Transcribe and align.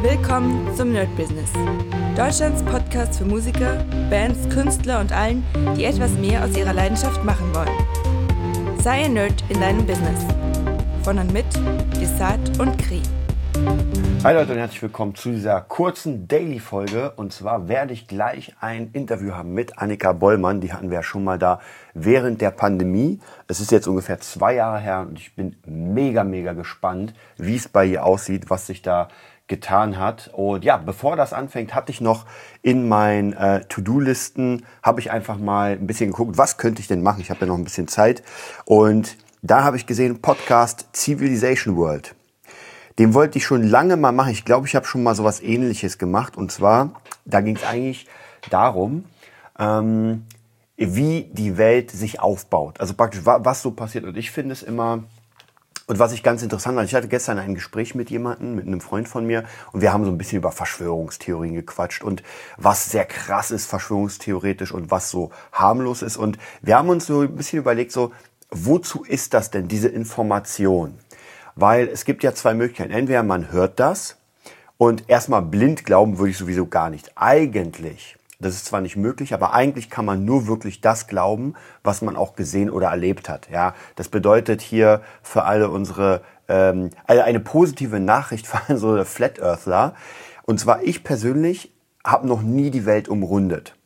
Willkommen 0.00 0.72
zum 0.76 0.92
Nerd 0.92 1.08
Business. 1.16 1.50
Deutschlands 2.16 2.62
Podcast 2.62 3.18
für 3.18 3.24
Musiker, 3.24 3.84
Bands, 4.08 4.48
Künstler 4.48 5.00
und 5.00 5.10
allen, 5.10 5.44
die 5.76 5.84
etwas 5.86 6.12
mehr 6.12 6.44
aus 6.44 6.56
ihrer 6.56 6.72
Leidenschaft 6.72 7.24
machen 7.24 7.52
wollen. 7.52 8.78
Sei 8.80 9.06
ein 9.06 9.14
Nerd 9.14 9.42
in 9.48 9.60
deinem 9.60 9.84
Business. 9.84 10.24
Von 11.02 11.18
und 11.18 11.32
mit 11.32 11.46
Desart 12.00 12.60
und 12.60 12.78
Kri. 12.78 13.02
Hi 14.22 14.34
Leute 14.34 14.52
und 14.52 14.58
herzlich 14.58 14.82
willkommen 14.82 15.16
zu 15.16 15.30
dieser 15.30 15.60
kurzen 15.62 16.28
Daily-Folge. 16.28 17.14
Und 17.16 17.32
zwar 17.32 17.68
werde 17.68 17.92
ich 17.92 18.06
gleich 18.06 18.54
ein 18.60 18.90
Interview 18.92 19.32
haben 19.32 19.52
mit 19.52 19.80
Annika 19.80 20.12
Bollmann. 20.12 20.60
Die 20.60 20.72
hatten 20.72 20.90
wir 20.90 20.98
ja 20.98 21.02
schon 21.02 21.24
mal 21.24 21.40
da 21.40 21.60
während 21.94 22.40
der 22.40 22.52
Pandemie. 22.52 23.18
Es 23.48 23.58
ist 23.58 23.72
jetzt 23.72 23.88
ungefähr 23.88 24.20
zwei 24.20 24.54
Jahre 24.54 24.78
her 24.78 25.06
und 25.08 25.18
ich 25.18 25.34
bin 25.34 25.56
mega, 25.66 26.22
mega 26.22 26.52
gespannt, 26.52 27.14
wie 27.36 27.56
es 27.56 27.66
bei 27.66 27.84
ihr 27.84 28.06
aussieht, 28.06 28.48
was 28.48 28.68
sich 28.68 28.82
da 28.82 29.08
getan 29.48 29.98
hat. 29.98 30.30
Und 30.32 30.64
ja, 30.64 30.76
bevor 30.76 31.16
das 31.16 31.32
anfängt, 31.32 31.74
hatte 31.74 31.90
ich 31.90 32.00
noch 32.00 32.26
in 32.62 32.88
meinen 32.88 33.32
äh, 33.32 33.64
To-Do-Listen, 33.64 34.64
habe 34.82 35.00
ich 35.00 35.10
einfach 35.10 35.38
mal 35.38 35.72
ein 35.72 35.86
bisschen 35.86 36.10
geguckt, 36.10 36.38
was 36.38 36.58
könnte 36.58 36.80
ich 36.80 36.86
denn 36.86 37.02
machen? 37.02 37.20
Ich 37.20 37.30
habe 37.30 37.40
ja 37.40 37.46
noch 37.46 37.56
ein 37.56 37.64
bisschen 37.64 37.88
Zeit. 37.88 38.22
Und 38.64 39.16
da 39.42 39.64
habe 39.64 39.76
ich 39.76 39.86
gesehen, 39.86 40.20
Podcast 40.20 40.88
Civilization 40.94 41.76
World. 41.76 42.14
Den 42.98 43.14
wollte 43.14 43.38
ich 43.38 43.44
schon 43.44 43.62
lange 43.62 43.96
mal 43.96 44.12
machen. 44.12 44.32
Ich 44.32 44.44
glaube, 44.44 44.66
ich 44.66 44.74
habe 44.74 44.86
schon 44.86 45.02
mal 45.02 45.14
sowas 45.14 45.40
ähnliches 45.40 45.98
gemacht. 45.98 46.36
Und 46.36 46.52
zwar, 46.52 47.00
da 47.24 47.40
ging 47.40 47.56
es 47.56 47.64
eigentlich 47.64 48.06
darum, 48.50 49.04
ähm, 49.58 50.24
wie 50.76 51.30
die 51.32 51.56
Welt 51.56 51.90
sich 51.90 52.20
aufbaut. 52.20 52.80
Also 52.80 52.94
praktisch, 52.94 53.20
was 53.24 53.62
so 53.62 53.70
passiert. 53.70 54.04
Und 54.04 54.16
ich 54.16 54.30
finde 54.30 54.52
es 54.52 54.62
immer 54.62 55.04
und 55.88 55.98
was 55.98 56.12
ich 56.12 56.22
ganz 56.22 56.42
interessant 56.42 56.76
fand, 56.76 56.86
ich 56.86 56.94
hatte 56.94 57.08
gestern 57.08 57.38
ein 57.38 57.54
Gespräch 57.54 57.94
mit 57.94 58.10
jemandem, 58.10 58.54
mit 58.54 58.66
einem 58.66 58.82
Freund 58.82 59.08
von 59.08 59.26
mir, 59.26 59.44
und 59.72 59.80
wir 59.80 59.90
haben 59.90 60.04
so 60.04 60.10
ein 60.10 60.18
bisschen 60.18 60.36
über 60.36 60.52
Verschwörungstheorien 60.52 61.54
gequatscht 61.54 62.04
und 62.04 62.22
was 62.58 62.90
sehr 62.90 63.06
krass 63.06 63.50
ist, 63.50 63.64
verschwörungstheoretisch 63.64 64.70
und 64.72 64.90
was 64.90 65.10
so 65.10 65.30
harmlos 65.50 66.02
ist. 66.02 66.18
Und 66.18 66.38
wir 66.60 66.76
haben 66.76 66.90
uns 66.90 67.06
so 67.06 67.22
ein 67.22 67.34
bisschen 67.34 67.60
überlegt, 67.60 67.92
so, 67.92 68.12
wozu 68.50 69.02
ist 69.02 69.32
das 69.32 69.50
denn, 69.50 69.66
diese 69.66 69.88
Information? 69.88 70.98
Weil 71.56 71.88
es 71.88 72.04
gibt 72.04 72.22
ja 72.22 72.34
zwei 72.34 72.52
Möglichkeiten. 72.52 72.92
Entweder 72.92 73.22
man 73.22 73.50
hört 73.50 73.80
das 73.80 74.18
und 74.76 75.08
erstmal 75.08 75.40
blind 75.40 75.86
glauben 75.86 76.18
würde 76.18 76.32
ich 76.32 76.38
sowieso 76.38 76.66
gar 76.66 76.90
nicht. 76.90 77.12
Eigentlich 77.16 78.17
das 78.40 78.54
ist 78.54 78.66
zwar 78.66 78.80
nicht 78.80 78.96
möglich, 78.96 79.34
aber 79.34 79.52
eigentlich 79.52 79.90
kann 79.90 80.04
man 80.04 80.24
nur 80.24 80.46
wirklich 80.46 80.80
das 80.80 81.08
glauben, 81.08 81.54
was 81.82 82.02
man 82.02 82.16
auch 82.16 82.36
gesehen 82.36 82.70
oder 82.70 82.88
erlebt 82.88 83.28
hat. 83.28 83.50
Ja, 83.50 83.74
das 83.96 84.08
bedeutet 84.08 84.62
hier 84.62 85.02
für 85.22 85.44
alle 85.44 85.70
unsere 85.70 86.22
ähm, 86.46 86.90
eine 87.06 87.40
positive 87.40 87.98
Nachricht 87.98 88.46
für 88.46 88.60
alle 88.68 88.78
so 88.78 89.04
Flat 89.04 89.40
Earthler. 89.40 89.94
Und 90.44 90.60
zwar 90.60 90.82
ich 90.84 91.02
persönlich 91.02 91.74
habe 92.04 92.28
noch 92.28 92.42
nie 92.42 92.70
die 92.70 92.86
Welt 92.86 93.08
umrundet. 93.08 93.76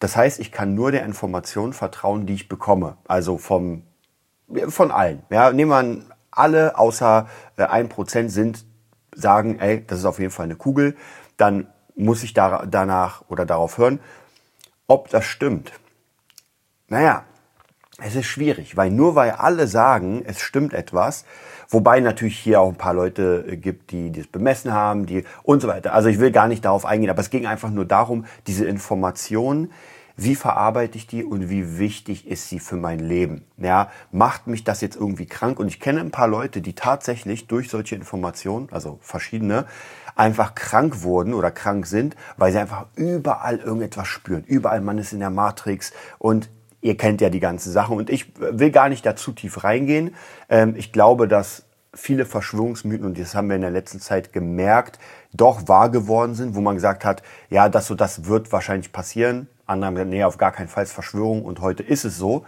Das 0.00 0.16
heißt, 0.16 0.38
ich 0.38 0.52
kann 0.52 0.74
nur 0.74 0.92
der 0.92 1.04
Information 1.04 1.72
vertrauen, 1.72 2.26
die 2.26 2.34
ich 2.34 2.48
bekomme. 2.48 2.98
Also 3.08 3.38
vom 3.38 3.84
von 4.68 4.90
allen. 4.90 5.22
Ja, 5.30 5.50
nehmen 5.50 5.70
wir 5.70 5.78
an, 5.78 6.04
alle 6.30 6.78
außer 6.78 7.26
äh, 7.56 7.64
ein 7.64 7.88
Prozent 7.88 8.30
sind 8.30 8.66
sagen, 9.14 9.58
ey, 9.58 9.82
das 9.86 10.00
ist 10.00 10.04
auf 10.04 10.18
jeden 10.18 10.30
Fall 10.30 10.44
eine 10.44 10.56
Kugel. 10.56 10.94
Dann 11.38 11.68
muss 11.94 12.22
ich 12.22 12.34
da, 12.34 12.66
danach 12.66 13.24
oder 13.28 13.46
darauf 13.46 13.78
hören, 13.78 14.00
ob 14.86 15.08
das 15.10 15.24
stimmt. 15.24 15.72
Naja, 16.88 17.24
es 18.02 18.16
ist 18.16 18.26
schwierig, 18.26 18.76
weil 18.76 18.90
nur 18.90 19.14
weil 19.14 19.30
alle 19.30 19.66
sagen, 19.66 20.22
es 20.26 20.40
stimmt 20.40 20.74
etwas, 20.74 21.24
wobei 21.68 22.00
natürlich 22.00 22.38
hier 22.38 22.60
auch 22.60 22.68
ein 22.68 22.76
paar 22.76 22.94
Leute 22.94 23.44
äh, 23.48 23.56
gibt, 23.56 23.92
die 23.92 24.10
das 24.10 24.26
bemessen 24.26 24.72
haben, 24.72 25.06
die 25.06 25.24
und 25.42 25.62
so 25.62 25.68
weiter. 25.68 25.94
Also 25.94 26.08
ich 26.08 26.18
will 26.18 26.32
gar 26.32 26.48
nicht 26.48 26.64
darauf 26.64 26.84
eingehen, 26.84 27.10
aber 27.10 27.20
es 27.20 27.30
ging 27.30 27.46
einfach 27.46 27.70
nur 27.70 27.84
darum, 27.84 28.26
diese 28.46 28.64
Information, 28.66 29.70
wie 30.16 30.36
verarbeite 30.36 30.96
ich 30.96 31.06
die 31.06 31.24
und 31.24 31.50
wie 31.50 31.78
wichtig 31.78 32.28
ist 32.28 32.48
sie 32.48 32.60
für 32.60 32.76
mein 32.76 33.00
Leben? 33.00 33.44
Ja, 33.56 33.90
macht 34.12 34.46
mich 34.46 34.62
das 34.62 34.80
jetzt 34.80 34.96
irgendwie 34.96 35.26
krank? 35.26 35.58
Und 35.58 35.66
ich 35.66 35.80
kenne 35.80 36.00
ein 36.00 36.12
paar 36.12 36.28
Leute, 36.28 36.60
die 36.60 36.74
tatsächlich 36.74 37.48
durch 37.48 37.68
solche 37.68 37.96
Informationen, 37.96 38.68
also 38.70 38.98
verschiedene, 39.02 39.66
einfach 40.14 40.54
krank 40.54 41.02
wurden 41.02 41.34
oder 41.34 41.50
krank 41.50 41.86
sind, 41.86 42.14
weil 42.36 42.52
sie 42.52 42.58
einfach 42.58 42.86
überall 42.94 43.58
irgendetwas 43.58 44.06
spüren. 44.06 44.44
Überall, 44.44 44.80
man 44.80 44.98
ist 44.98 45.12
in 45.12 45.18
der 45.18 45.30
Matrix 45.30 45.92
und 46.18 46.48
ihr 46.80 46.96
kennt 46.96 47.20
ja 47.20 47.30
die 47.30 47.40
ganze 47.40 47.72
Sache. 47.72 47.92
Und 47.92 48.10
ich 48.10 48.32
will 48.38 48.70
gar 48.70 48.88
nicht 48.88 49.04
da 49.04 49.16
zu 49.16 49.32
tief 49.32 49.64
reingehen. 49.64 50.14
Ähm, 50.48 50.74
ich 50.76 50.92
glaube, 50.92 51.26
dass 51.26 51.64
viele 51.92 52.26
Verschwörungsmythen, 52.26 53.06
und 53.06 53.18
das 53.18 53.34
haben 53.34 53.48
wir 53.48 53.56
in 53.56 53.62
der 53.62 53.70
letzten 53.70 54.00
Zeit 54.00 54.32
gemerkt, 54.32 54.98
doch 55.32 55.66
wahr 55.66 55.90
geworden 55.90 56.34
sind, 56.34 56.54
wo 56.54 56.60
man 56.60 56.74
gesagt 56.74 57.04
hat, 57.04 57.22
ja, 57.50 57.68
das 57.68 57.86
so, 57.86 57.94
das 57.94 58.26
wird 58.26 58.52
wahrscheinlich 58.52 58.92
passieren. 58.92 59.48
Andere 59.66 59.86
haben 59.86 59.94
gesagt, 59.94 60.10
nee, 60.10 60.24
auf 60.24 60.38
gar 60.38 60.52
keinen 60.52 60.68
Fall 60.68 60.86
Verschwörung 60.86 61.44
und 61.44 61.60
heute 61.60 61.82
ist 61.82 62.04
es 62.04 62.18
so. 62.18 62.44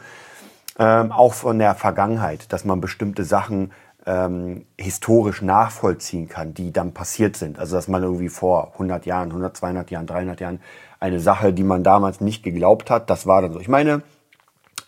Ähm, 0.78 1.10
auch 1.10 1.32
von 1.32 1.58
der 1.58 1.74
Vergangenheit, 1.74 2.52
dass 2.52 2.64
man 2.64 2.80
bestimmte 2.80 3.24
Sachen 3.24 3.72
ähm, 4.04 4.66
historisch 4.78 5.42
nachvollziehen 5.42 6.28
kann, 6.28 6.54
die 6.54 6.72
dann 6.72 6.92
passiert 6.92 7.36
sind. 7.36 7.58
Also 7.58 7.76
dass 7.76 7.88
man 7.88 8.02
irgendwie 8.02 8.28
vor 8.28 8.72
100 8.74 9.06
Jahren, 9.06 9.30
100, 9.30 9.56
200 9.56 9.90
Jahren, 9.90 10.06
300 10.06 10.40
Jahren 10.40 10.60
eine 11.00 11.20
Sache, 11.20 11.52
die 11.52 11.64
man 11.64 11.82
damals 11.82 12.20
nicht 12.20 12.42
geglaubt 12.42 12.90
hat, 12.90 13.10
das 13.10 13.26
war 13.26 13.42
dann 13.42 13.52
so. 13.52 13.60
Ich 13.60 13.68
meine, 13.68 14.02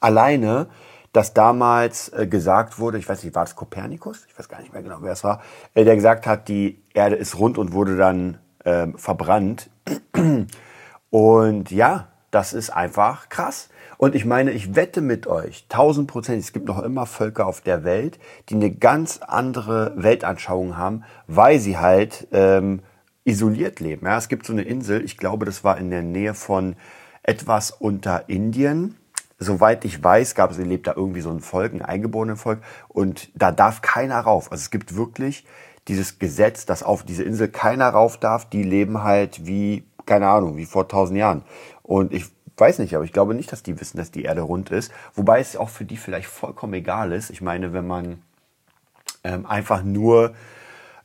alleine, 0.00 0.68
dass 1.12 1.34
damals 1.34 2.10
äh, 2.10 2.26
gesagt 2.26 2.78
wurde, 2.78 2.98
ich 2.98 3.08
weiß 3.08 3.24
nicht, 3.24 3.34
war 3.34 3.44
es 3.44 3.56
Kopernikus? 3.56 4.26
Ich 4.28 4.38
weiß 4.38 4.48
gar 4.48 4.60
nicht 4.60 4.72
mehr 4.72 4.82
genau, 4.82 4.98
wer 5.00 5.12
es 5.12 5.24
war, 5.24 5.42
äh, 5.74 5.84
der 5.84 5.96
gesagt 5.96 6.26
hat, 6.26 6.48
die 6.48 6.80
Erde 6.94 7.16
ist 7.16 7.38
rund 7.38 7.58
und 7.58 7.72
wurde 7.72 7.96
dann 7.96 8.38
äh, 8.64 8.88
verbrannt. 8.96 9.70
Und 11.10 11.70
ja, 11.70 12.08
das 12.30 12.52
ist 12.52 12.70
einfach 12.70 13.28
krass. 13.28 13.68
Und 13.96 14.14
ich 14.14 14.24
meine, 14.24 14.52
ich 14.52 14.76
wette 14.76 15.00
mit 15.00 15.26
euch, 15.26 15.66
tausend 15.68 16.08
Prozent, 16.08 16.38
es 16.38 16.52
gibt 16.52 16.66
noch 16.66 16.82
immer 16.82 17.06
Völker 17.06 17.46
auf 17.46 17.60
der 17.60 17.84
Welt, 17.84 18.18
die 18.48 18.54
eine 18.54 18.70
ganz 18.70 19.18
andere 19.18 19.92
Weltanschauung 19.96 20.76
haben, 20.76 21.04
weil 21.26 21.58
sie 21.58 21.78
halt 21.78 22.28
ähm, 22.32 22.80
isoliert 23.24 23.80
leben. 23.80 24.06
Ja, 24.06 24.16
es 24.16 24.28
gibt 24.28 24.46
so 24.46 24.52
eine 24.52 24.62
Insel, 24.62 25.04
ich 25.04 25.16
glaube, 25.16 25.46
das 25.46 25.64
war 25.64 25.78
in 25.78 25.90
der 25.90 26.02
Nähe 26.02 26.34
von 26.34 26.76
etwas 27.22 27.70
unter 27.70 28.28
Indien. 28.28 28.96
Soweit 29.38 29.84
ich 29.84 30.02
weiß, 30.02 30.34
gab 30.34 30.50
es, 30.50 30.58
lebt 30.58 30.86
da 30.86 30.94
irgendwie 30.96 31.20
so 31.20 31.30
ein 31.30 31.40
Volk, 31.40 31.72
ein 31.72 31.82
eingeborenen 31.82 32.36
Volk, 32.36 32.60
und 32.88 33.30
da 33.34 33.52
darf 33.52 33.82
keiner 33.82 34.18
rauf. 34.18 34.50
Also 34.50 34.62
es 34.62 34.70
gibt 34.70 34.96
wirklich 34.96 35.44
dieses 35.88 36.18
Gesetz, 36.18 36.66
dass 36.66 36.82
auf 36.82 37.02
diese 37.04 37.22
Insel 37.22 37.48
keiner 37.48 37.88
rauf 37.88 38.18
darf. 38.18 38.48
Die 38.48 38.62
leben 38.62 39.02
halt 39.02 39.46
wie, 39.46 39.84
keine 40.06 40.28
Ahnung, 40.28 40.56
wie 40.56 40.66
vor 40.66 40.88
tausend 40.88 41.18
Jahren. 41.18 41.42
Und 41.88 42.12
ich 42.12 42.26
weiß 42.58 42.80
nicht, 42.80 42.94
aber 42.94 43.04
ich 43.04 43.12
glaube 43.12 43.34
nicht, 43.34 43.50
dass 43.50 43.62
die 43.62 43.80
wissen, 43.80 43.96
dass 43.96 44.10
die 44.10 44.24
Erde 44.24 44.42
rund 44.42 44.70
ist. 44.70 44.92
Wobei 45.14 45.40
es 45.40 45.56
auch 45.56 45.70
für 45.70 45.86
die 45.86 45.96
vielleicht 45.96 46.28
vollkommen 46.28 46.74
egal 46.74 47.12
ist. 47.12 47.30
Ich 47.30 47.40
meine, 47.40 47.72
wenn 47.72 47.86
man 47.86 48.22
ähm, 49.24 49.46
einfach 49.46 49.82
nur, 49.82 50.34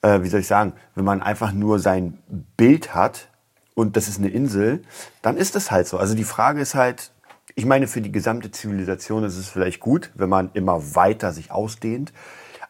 äh, 0.02 0.22
wie 0.24 0.28
soll 0.28 0.42
ich 0.42 0.48
sagen, 0.48 0.74
wenn 0.94 1.06
man 1.06 1.22
einfach 1.22 1.54
nur 1.54 1.80
sein 1.80 2.20
Bild 2.58 2.94
hat 2.94 3.30
und 3.76 3.96
das 3.96 4.10
ist 4.10 4.20
eine 4.20 4.28
Insel, 4.28 4.84
dann 5.22 5.38
ist 5.38 5.56
es 5.56 5.72
halt 5.72 5.88
so. 5.88 5.98
Also 5.98 6.16
die 6.16 6.26
Frage 6.26 6.60
ist 6.60 6.76
halt, 6.76 7.12
ich 7.56 7.66
meine, 7.66 7.88
für 7.88 8.02
die 8.02 8.12
gesamte 8.12 8.52
Zivilisation 8.52 9.24
ist 9.24 9.38
es 9.38 9.48
vielleicht 9.48 9.80
gut, 9.80 10.12
wenn 10.16 10.30
man 10.30 10.50
immer 10.54 10.96
weiter 10.96 11.32
sich 11.32 11.50
ausdehnt. 11.50 12.12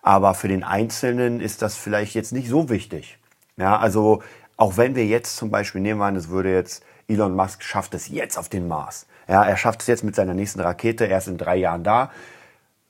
Aber 0.04 0.36
für 0.36 0.50
den 0.50 0.64
Einzelnen 0.64 1.42
ist 1.42 1.64
das 1.64 1.76
vielleicht 1.76 2.14
jetzt 2.14 2.32
nicht 2.32 2.48
so 2.48 2.70
wichtig. 2.70 3.18
Ja, 3.58 3.80
also 3.80 4.22
auch 4.56 4.78
wenn 4.78 4.94
wir 4.94 5.08
jetzt 5.08 5.36
zum 5.36 5.50
Beispiel 5.50 5.82
nehmen 5.82 6.04
an, 6.04 6.16
es 6.16 6.30
würde 6.30 6.54
jetzt 6.54 6.84
Elon 7.08 7.36
Musk 7.36 7.64
schafft 7.64 7.94
es 7.94 8.08
jetzt 8.08 8.38
auf 8.38 8.50
den 8.50 8.68
Mars. 8.68 9.06
Ja, 9.28 9.44
er 9.44 9.58
schafft 9.58 9.82
es 9.82 9.88
jetzt 9.88 10.04
mit 10.04 10.16
seiner 10.16 10.34
nächsten 10.34 10.60
Rakete, 10.60 11.08
er 11.08 11.18
ist 11.18 11.28
in 11.28 11.38
drei 11.38 11.56
Jahren 11.56 11.84
da. 11.84 12.12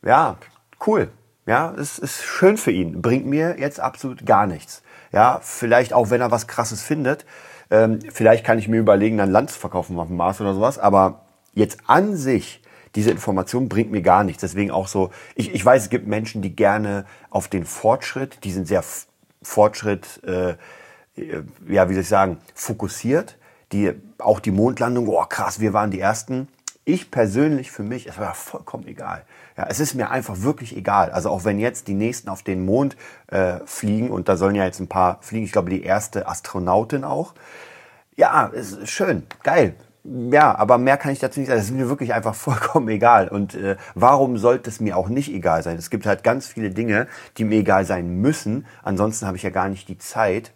Ja, 0.04 0.38
cool. 0.86 1.10
Ja, 1.46 1.74
es 1.78 2.00
ist 2.00 2.24
schön 2.24 2.58
für 2.58 2.72
ihn. 2.72 3.02
Bringt 3.02 3.26
mir 3.26 3.60
jetzt 3.60 3.80
absolut 3.80 4.26
gar 4.26 4.48
nichts. 4.48 4.82
Ja, 5.12 5.40
vielleicht 5.44 5.94
auch, 5.94 6.10
wenn 6.10 6.22
er 6.22 6.32
was 6.32 6.48
Krasses 6.48 6.82
findet. 6.82 7.26
Ähm, 7.70 8.00
vielleicht 8.12 8.46
kann 8.46 8.58
ich 8.60 8.68
mir 8.68 8.80
überlegen, 8.80 9.18
dann 9.18 9.32
Land 9.32 9.52
zu 9.52 9.60
verkaufen 9.60 10.00
auf 10.00 10.08
dem 10.08 10.18
Mars 10.18 10.40
oder 10.40 10.54
sowas. 10.54 10.80
Aber 10.80 11.26
jetzt 11.54 11.80
an 11.88 12.16
sich, 12.16 12.62
diese 12.96 13.12
Information 13.12 13.68
bringt 13.68 13.92
mir 13.92 14.02
gar 14.02 14.24
nichts. 14.24 14.42
Deswegen 14.42 14.72
auch 14.72 14.88
so, 14.88 15.12
ich, 15.36 15.54
ich 15.54 15.66
weiß, 15.66 15.84
es 15.84 15.90
gibt 15.90 16.08
Menschen, 16.08 16.42
die 16.42 16.56
gerne 16.56 17.06
auf 17.30 17.48
den 17.48 17.66
Fortschritt, 17.66 18.44
die 18.44 18.52
sind 18.52 18.68
sehr 18.68 18.84
Fortschritt, 19.42 20.22
äh, 20.24 20.56
ja, 21.68 21.90
wie 21.90 21.94
soll 21.94 22.02
ich 22.04 22.08
sagen, 22.08 22.38
fokussiert 22.56 23.38
die, 23.74 23.92
auch 24.20 24.40
die 24.40 24.52
Mondlandung, 24.52 25.08
oh 25.08 25.24
krass, 25.28 25.60
wir 25.60 25.74
waren 25.74 25.92
die 25.92 26.00
Ersten. 26.00 26.48
Ich 26.86 27.12
persönlich 27.12 27.72
für 27.72 27.84
mich, 27.84 28.08
es 28.08 28.18
war 28.18 28.34
vollkommen 28.36 28.88
egal. 28.88 29.24
Ja, 29.58 29.68
es 29.70 29.80
ist 29.80 29.94
mir 29.94 30.10
einfach 30.10 30.42
wirklich 30.42 30.76
egal. 30.76 31.12
Also 31.12 31.30
auch 31.30 31.46
wenn 31.46 31.60
jetzt 31.60 31.88
die 31.88 31.94
nächsten 31.94 32.30
auf 32.30 32.44
den 32.44 32.66
Mond 32.66 32.98
äh, 33.28 33.60
fliegen 33.66 34.10
und 34.10 34.28
da 34.28 34.36
sollen 34.36 34.56
ja 34.56 34.66
jetzt 34.66 34.80
ein 34.80 34.88
paar 34.88 35.20
fliegen, 35.22 35.46
ich 35.46 35.52
glaube 35.52 35.70
die 35.70 35.84
erste 35.84 36.28
Astronautin 36.28 37.04
auch. 37.04 37.34
Ja, 38.16 38.48
ist 38.48 38.90
schön, 38.90 39.24
geil. 39.44 39.76
Ja, 40.04 40.54
aber 40.56 40.78
mehr 40.78 40.98
kann 40.98 41.14
ich 41.14 41.20
dazu 41.20 41.40
nicht 41.40 41.48
sagen. 41.48 41.60
Das 41.60 41.68
ist 41.68 41.76
mir 41.76 41.88
wirklich 41.88 42.14
einfach 42.14 42.36
vollkommen 42.36 42.90
egal. 42.90 43.30
Und 43.30 43.56
äh, 43.56 43.78
warum 43.96 44.38
sollte 44.38 44.70
es 44.70 44.80
mir 44.80 44.98
auch 44.98 45.08
nicht 45.08 45.32
egal 45.32 45.64
sein? 45.64 45.78
Es 45.78 45.90
gibt 45.90 46.06
halt 46.06 46.24
ganz 46.24 46.48
viele 46.48 46.72
Dinge, 46.72 47.08
die 47.38 47.46
mir 47.46 47.60
egal 47.60 47.86
sein 47.86 48.20
müssen. 48.20 48.66
Ansonsten 48.84 49.26
habe 49.26 49.38
ich 49.38 49.44
ja 49.44 49.50
gar 49.50 49.70
nicht 49.70 49.88
die 49.88 49.98
Zeit, 49.98 50.52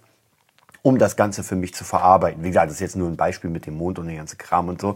um 0.87 0.97
das 0.97 1.17
Ganze 1.17 1.43
für 1.43 1.57
mich 1.57 1.73
zu 1.73 1.83
verarbeiten. 1.83 2.45
Wie 2.45 2.47
gesagt, 2.47 2.67
das 2.67 2.75
ist 2.75 2.79
jetzt 2.79 2.95
nur 2.95 3.09
ein 3.09 3.17
Beispiel 3.17 3.49
mit 3.49 3.65
dem 3.65 3.75
Mond 3.75 3.99
und 3.99 4.07
der 4.07 4.15
ganze 4.15 4.37
Kram 4.37 4.69
und 4.69 4.79
so. 4.79 4.95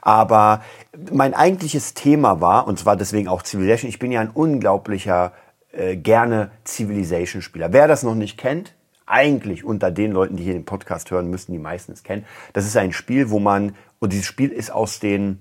Aber 0.00 0.64
mein 1.12 1.32
eigentliches 1.32 1.94
Thema 1.94 2.40
war, 2.40 2.66
und 2.66 2.76
zwar 2.76 2.96
deswegen 2.96 3.28
auch 3.28 3.44
Civilization, 3.44 3.88
ich 3.88 4.00
bin 4.00 4.10
ja 4.10 4.20
ein 4.20 4.30
unglaublicher, 4.30 5.32
äh, 5.70 5.94
gerne 5.94 6.50
Civilization-Spieler. 6.66 7.72
Wer 7.72 7.86
das 7.86 8.02
noch 8.02 8.16
nicht 8.16 8.36
kennt, 8.36 8.74
eigentlich 9.06 9.62
unter 9.62 9.92
den 9.92 10.10
Leuten, 10.10 10.34
die 10.34 10.42
hier 10.42 10.54
den 10.54 10.64
Podcast 10.64 11.12
hören, 11.12 11.30
müssten 11.30 11.52
die 11.52 11.60
meistens 11.60 12.02
kennen. 12.02 12.26
Das 12.52 12.66
ist 12.66 12.76
ein 12.76 12.92
Spiel, 12.92 13.30
wo 13.30 13.38
man, 13.38 13.76
und 14.00 14.12
dieses 14.12 14.26
Spiel 14.26 14.50
ist 14.50 14.72
aus 14.72 14.98
den, 14.98 15.40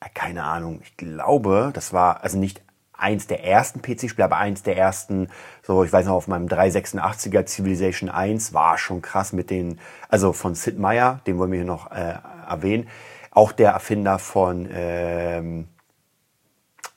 äh, 0.00 0.06
keine 0.14 0.44
Ahnung, 0.44 0.80
ich 0.82 0.96
glaube, 0.96 1.70
das 1.74 1.92
war 1.92 2.24
also 2.24 2.38
nicht 2.38 2.62
eins 2.96 3.26
der 3.26 3.44
ersten 3.44 3.82
PC-Spiele, 3.82 4.24
aber 4.24 4.38
eins 4.38 4.62
der 4.62 4.78
ersten, 4.78 5.28
so 5.66 5.82
ich 5.82 5.92
weiß 5.92 6.06
noch, 6.06 6.14
auf 6.14 6.28
meinem 6.28 6.46
386er 6.46 7.46
Civilization 7.46 8.10
1 8.10 8.52
war 8.52 8.76
schon 8.76 9.00
krass 9.02 9.32
mit 9.32 9.50
den, 9.50 9.80
also 10.08 10.32
von 10.32 10.54
Sid 10.54 10.78
Meier, 10.78 11.20
den 11.26 11.38
wollen 11.38 11.50
wir 11.50 11.58
hier 11.58 11.66
noch 11.66 11.90
äh, 11.90 12.14
erwähnen, 12.48 12.88
auch 13.30 13.50
der 13.50 13.70
Erfinder 13.72 14.18
von, 14.18 14.68
ähm, 14.70 15.68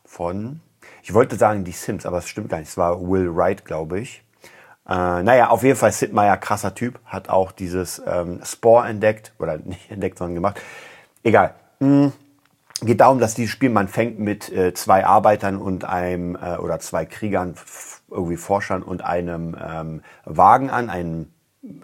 von, 0.05 0.59
ich 1.01 1.13
wollte 1.13 1.37
sagen 1.37 1.63
die 1.63 1.71
Sims, 1.71 2.05
aber 2.05 2.17
es 2.17 2.27
stimmt 2.27 2.49
gar 2.49 2.59
nicht, 2.59 2.69
es 2.69 2.77
war 2.77 3.01
Will 3.01 3.33
Wright, 3.33 3.63
glaube 3.63 3.99
ich. 3.99 4.23
Äh, 4.87 5.23
naja, 5.23 5.49
auf 5.49 5.63
jeden 5.63 5.77
Fall 5.77 5.93
Sid 5.93 6.11
Meier, 6.11 6.35
krasser 6.35 6.75
Typ, 6.75 6.99
hat 7.05 7.29
auch 7.29 7.53
dieses 7.53 8.01
ähm, 8.05 8.41
Spore 8.43 8.87
entdeckt, 8.87 9.31
oder 9.39 9.57
nicht 9.63 9.89
entdeckt, 9.89 10.17
sondern 10.17 10.35
gemacht. 10.35 10.61
Egal. 11.23 11.55
Mm 11.79 12.07
geht 12.81 13.01
darum, 13.01 13.19
dass 13.19 13.33
dieses 13.33 13.51
Spiel, 13.51 13.69
man 13.69 13.87
fängt 13.87 14.19
mit 14.19 14.51
äh, 14.51 14.73
zwei 14.73 15.05
Arbeitern 15.05 15.57
und 15.57 15.85
einem 15.85 16.35
äh, 16.35 16.57
oder 16.57 16.79
zwei 16.79 17.05
Kriegern, 17.05 17.55
irgendwie 18.09 18.38
Forschern 18.38 18.83
und 18.83 19.04
einem 19.04 19.56
ähm, 19.62 20.01
Wagen 20.25 20.69
an, 20.69 20.89
einem 20.89 21.27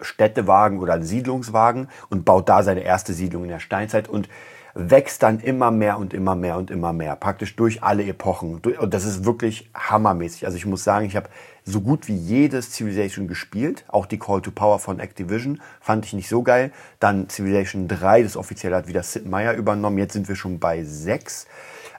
Städtewagen 0.00 0.78
oder 0.78 0.94
einen 0.94 1.04
Siedlungswagen 1.04 1.88
und 2.10 2.24
baut 2.24 2.48
da 2.48 2.62
seine 2.62 2.82
erste 2.82 3.12
Siedlung 3.12 3.44
in 3.44 3.50
der 3.50 3.60
Steinzeit 3.60 4.08
und 4.08 4.28
wächst 4.74 5.22
dann 5.22 5.38
immer 5.38 5.70
mehr 5.70 5.98
und 5.98 6.12
immer 6.12 6.34
mehr 6.34 6.58
und 6.58 6.70
immer 6.70 6.92
mehr, 6.92 7.14
praktisch 7.14 7.54
durch 7.54 7.82
alle 7.82 8.04
Epochen. 8.04 8.60
Und 8.60 8.92
das 8.94 9.04
ist 9.04 9.24
wirklich 9.24 9.70
hammermäßig. 9.72 10.46
Also 10.46 10.56
ich 10.56 10.66
muss 10.66 10.82
sagen, 10.82 11.06
ich 11.06 11.14
habe 11.14 11.28
so 11.64 11.80
gut 11.80 12.08
wie 12.08 12.16
jedes 12.16 12.72
Civilization 12.72 13.28
gespielt. 13.28 13.84
Auch 13.88 14.06
die 14.06 14.18
Call 14.18 14.42
to 14.42 14.50
Power 14.50 14.80
von 14.80 14.98
Activision 14.98 15.60
fand 15.80 16.04
ich 16.06 16.12
nicht 16.12 16.28
so 16.28 16.42
geil. 16.42 16.72
Dann 16.98 17.28
Civilization 17.28 17.86
3, 17.86 18.24
das 18.24 18.36
offiziell 18.36 18.74
hat 18.74 18.88
wieder 18.88 19.04
Sid 19.04 19.26
Meier 19.26 19.54
übernommen. 19.54 19.98
Jetzt 19.98 20.14
sind 20.14 20.28
wir 20.28 20.36
schon 20.36 20.58
bei 20.58 20.82
6. 20.82 21.46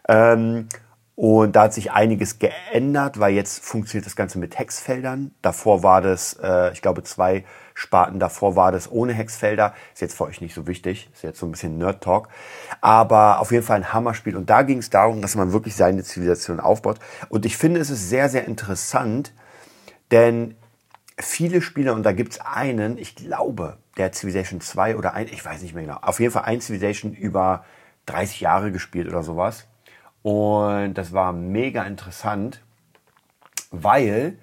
Ähm, 0.10 0.68
und 1.16 1.56
da 1.56 1.64
hat 1.64 1.74
sich 1.74 1.94
einiges 1.94 2.40
geändert, 2.40 3.20
weil 3.20 3.34
jetzt 3.34 3.64
funktioniert 3.64 4.06
das 4.06 4.18
Ganze 4.18 4.38
mit 4.38 4.60
Hexfeldern. 4.60 5.34
Davor 5.42 5.82
war 5.82 6.02
das, 6.02 6.38
äh, 6.42 6.74
ich 6.74 6.82
glaube, 6.82 7.04
zwei 7.04 7.46
Sparten 7.74 8.20
davor 8.20 8.58
war 8.58 8.74
das 8.74 8.92
ohne 8.92 9.14
Hexfelder. 9.14 9.74
Ist 9.94 10.02
jetzt 10.02 10.18
für 10.18 10.26
euch 10.26 10.42
nicht 10.42 10.54
so 10.54 10.68
wichtig. 10.68 11.10
Ist 11.14 11.24
jetzt 11.24 11.40
so 11.40 11.46
ein 11.46 11.52
bisschen 11.52 11.78
Nerd-Talk. 11.78 12.28
Aber 12.82 13.40
auf 13.40 13.52
jeden 13.52 13.64
Fall 13.64 13.78
ein 13.78 13.94
Hammerspiel. 13.94 14.36
Und 14.36 14.50
da 14.50 14.64
ging 14.64 14.80
es 14.80 14.90
darum, 14.90 15.22
dass 15.22 15.36
man 15.36 15.54
wirklich 15.54 15.76
seine 15.78 16.04
Zivilisation 16.04 16.60
aufbaut. 16.60 17.00
Und 17.30 17.46
ich 17.46 17.56
finde, 17.56 17.80
es 17.80 17.90
ist 17.90 18.10
sehr, 18.10 18.28
sehr 18.28 18.46
interessant, 18.46 19.34
denn 20.12 20.56
viele 21.18 21.62
Spieler, 21.62 21.94
und 21.94 22.04
da 22.04 22.12
gibt's 22.12 22.42
einen, 22.42 22.98
ich 22.98 23.16
glaube, 23.16 23.78
der 23.98 24.12
Civilization 24.12 24.60
2 24.60 24.98
oder 24.98 25.14
ein, 25.14 25.28
ich 25.28 25.44
weiß 25.44 25.62
nicht 25.62 25.74
mehr 25.74 25.84
genau, 25.84 25.98
auf 26.02 26.20
jeden 26.20 26.34
Fall 26.34 26.44
ein 26.44 26.60
Civilization 26.60 27.14
über 27.14 27.64
30 28.06 28.42
Jahre 28.42 28.74
gespielt 28.74 29.08
oder 29.08 29.24
sowas. 29.24 29.68
Und 30.26 30.96
das 30.96 31.14
war 31.14 31.34
mega 31.34 31.84
interessant, 31.84 32.60
weil 33.70 34.40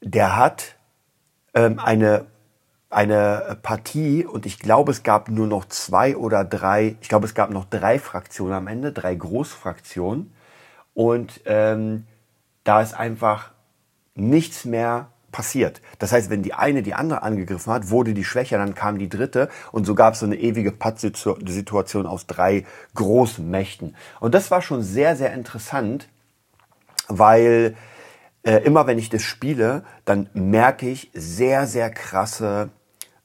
der 0.00 0.36
hat 0.36 0.76
ähm, 1.54 1.80
eine, 1.80 2.26
eine 2.88 3.58
Partie 3.62 4.24
und 4.24 4.46
ich 4.46 4.60
glaube, 4.60 4.92
es 4.92 5.02
gab 5.02 5.28
nur 5.28 5.48
noch 5.48 5.64
zwei 5.64 6.16
oder 6.16 6.44
drei, 6.44 6.94
ich 7.00 7.08
glaube, 7.08 7.26
es 7.26 7.34
gab 7.34 7.50
noch 7.50 7.64
drei 7.64 7.98
Fraktionen 7.98 8.54
am 8.54 8.68
Ende, 8.68 8.92
drei 8.92 9.12
Großfraktionen. 9.16 10.32
Und 10.94 11.40
ähm, 11.46 12.06
da 12.62 12.80
ist 12.80 12.94
einfach 12.94 13.50
nichts 14.14 14.64
mehr 14.64 15.08
passiert. 15.32 15.80
Das 15.98 16.12
heißt, 16.12 16.30
wenn 16.30 16.42
die 16.42 16.54
eine 16.54 16.82
die 16.82 16.94
andere 16.94 17.22
angegriffen 17.22 17.72
hat, 17.72 17.90
wurde 17.90 18.14
die 18.14 18.24
schwächer, 18.24 18.58
dann 18.58 18.74
kam 18.74 18.98
die 18.98 19.08
dritte 19.08 19.48
und 19.72 19.86
so 19.86 19.94
gab 19.94 20.14
es 20.14 20.20
so 20.20 20.26
eine 20.26 20.36
ewige 20.36 20.72
Pattsituation 20.72 22.06
aus 22.06 22.26
drei 22.26 22.64
großen 22.94 23.48
Mächten. 23.48 23.96
Und 24.20 24.34
das 24.34 24.50
war 24.50 24.62
schon 24.62 24.82
sehr, 24.82 25.16
sehr 25.16 25.32
interessant, 25.32 26.08
weil 27.08 27.76
äh, 28.42 28.58
immer 28.64 28.86
wenn 28.86 28.98
ich 28.98 29.10
das 29.10 29.22
spiele, 29.22 29.84
dann 30.04 30.28
merke 30.32 30.88
ich 30.88 31.10
sehr, 31.14 31.66
sehr 31.66 31.90
krasse 31.90 32.70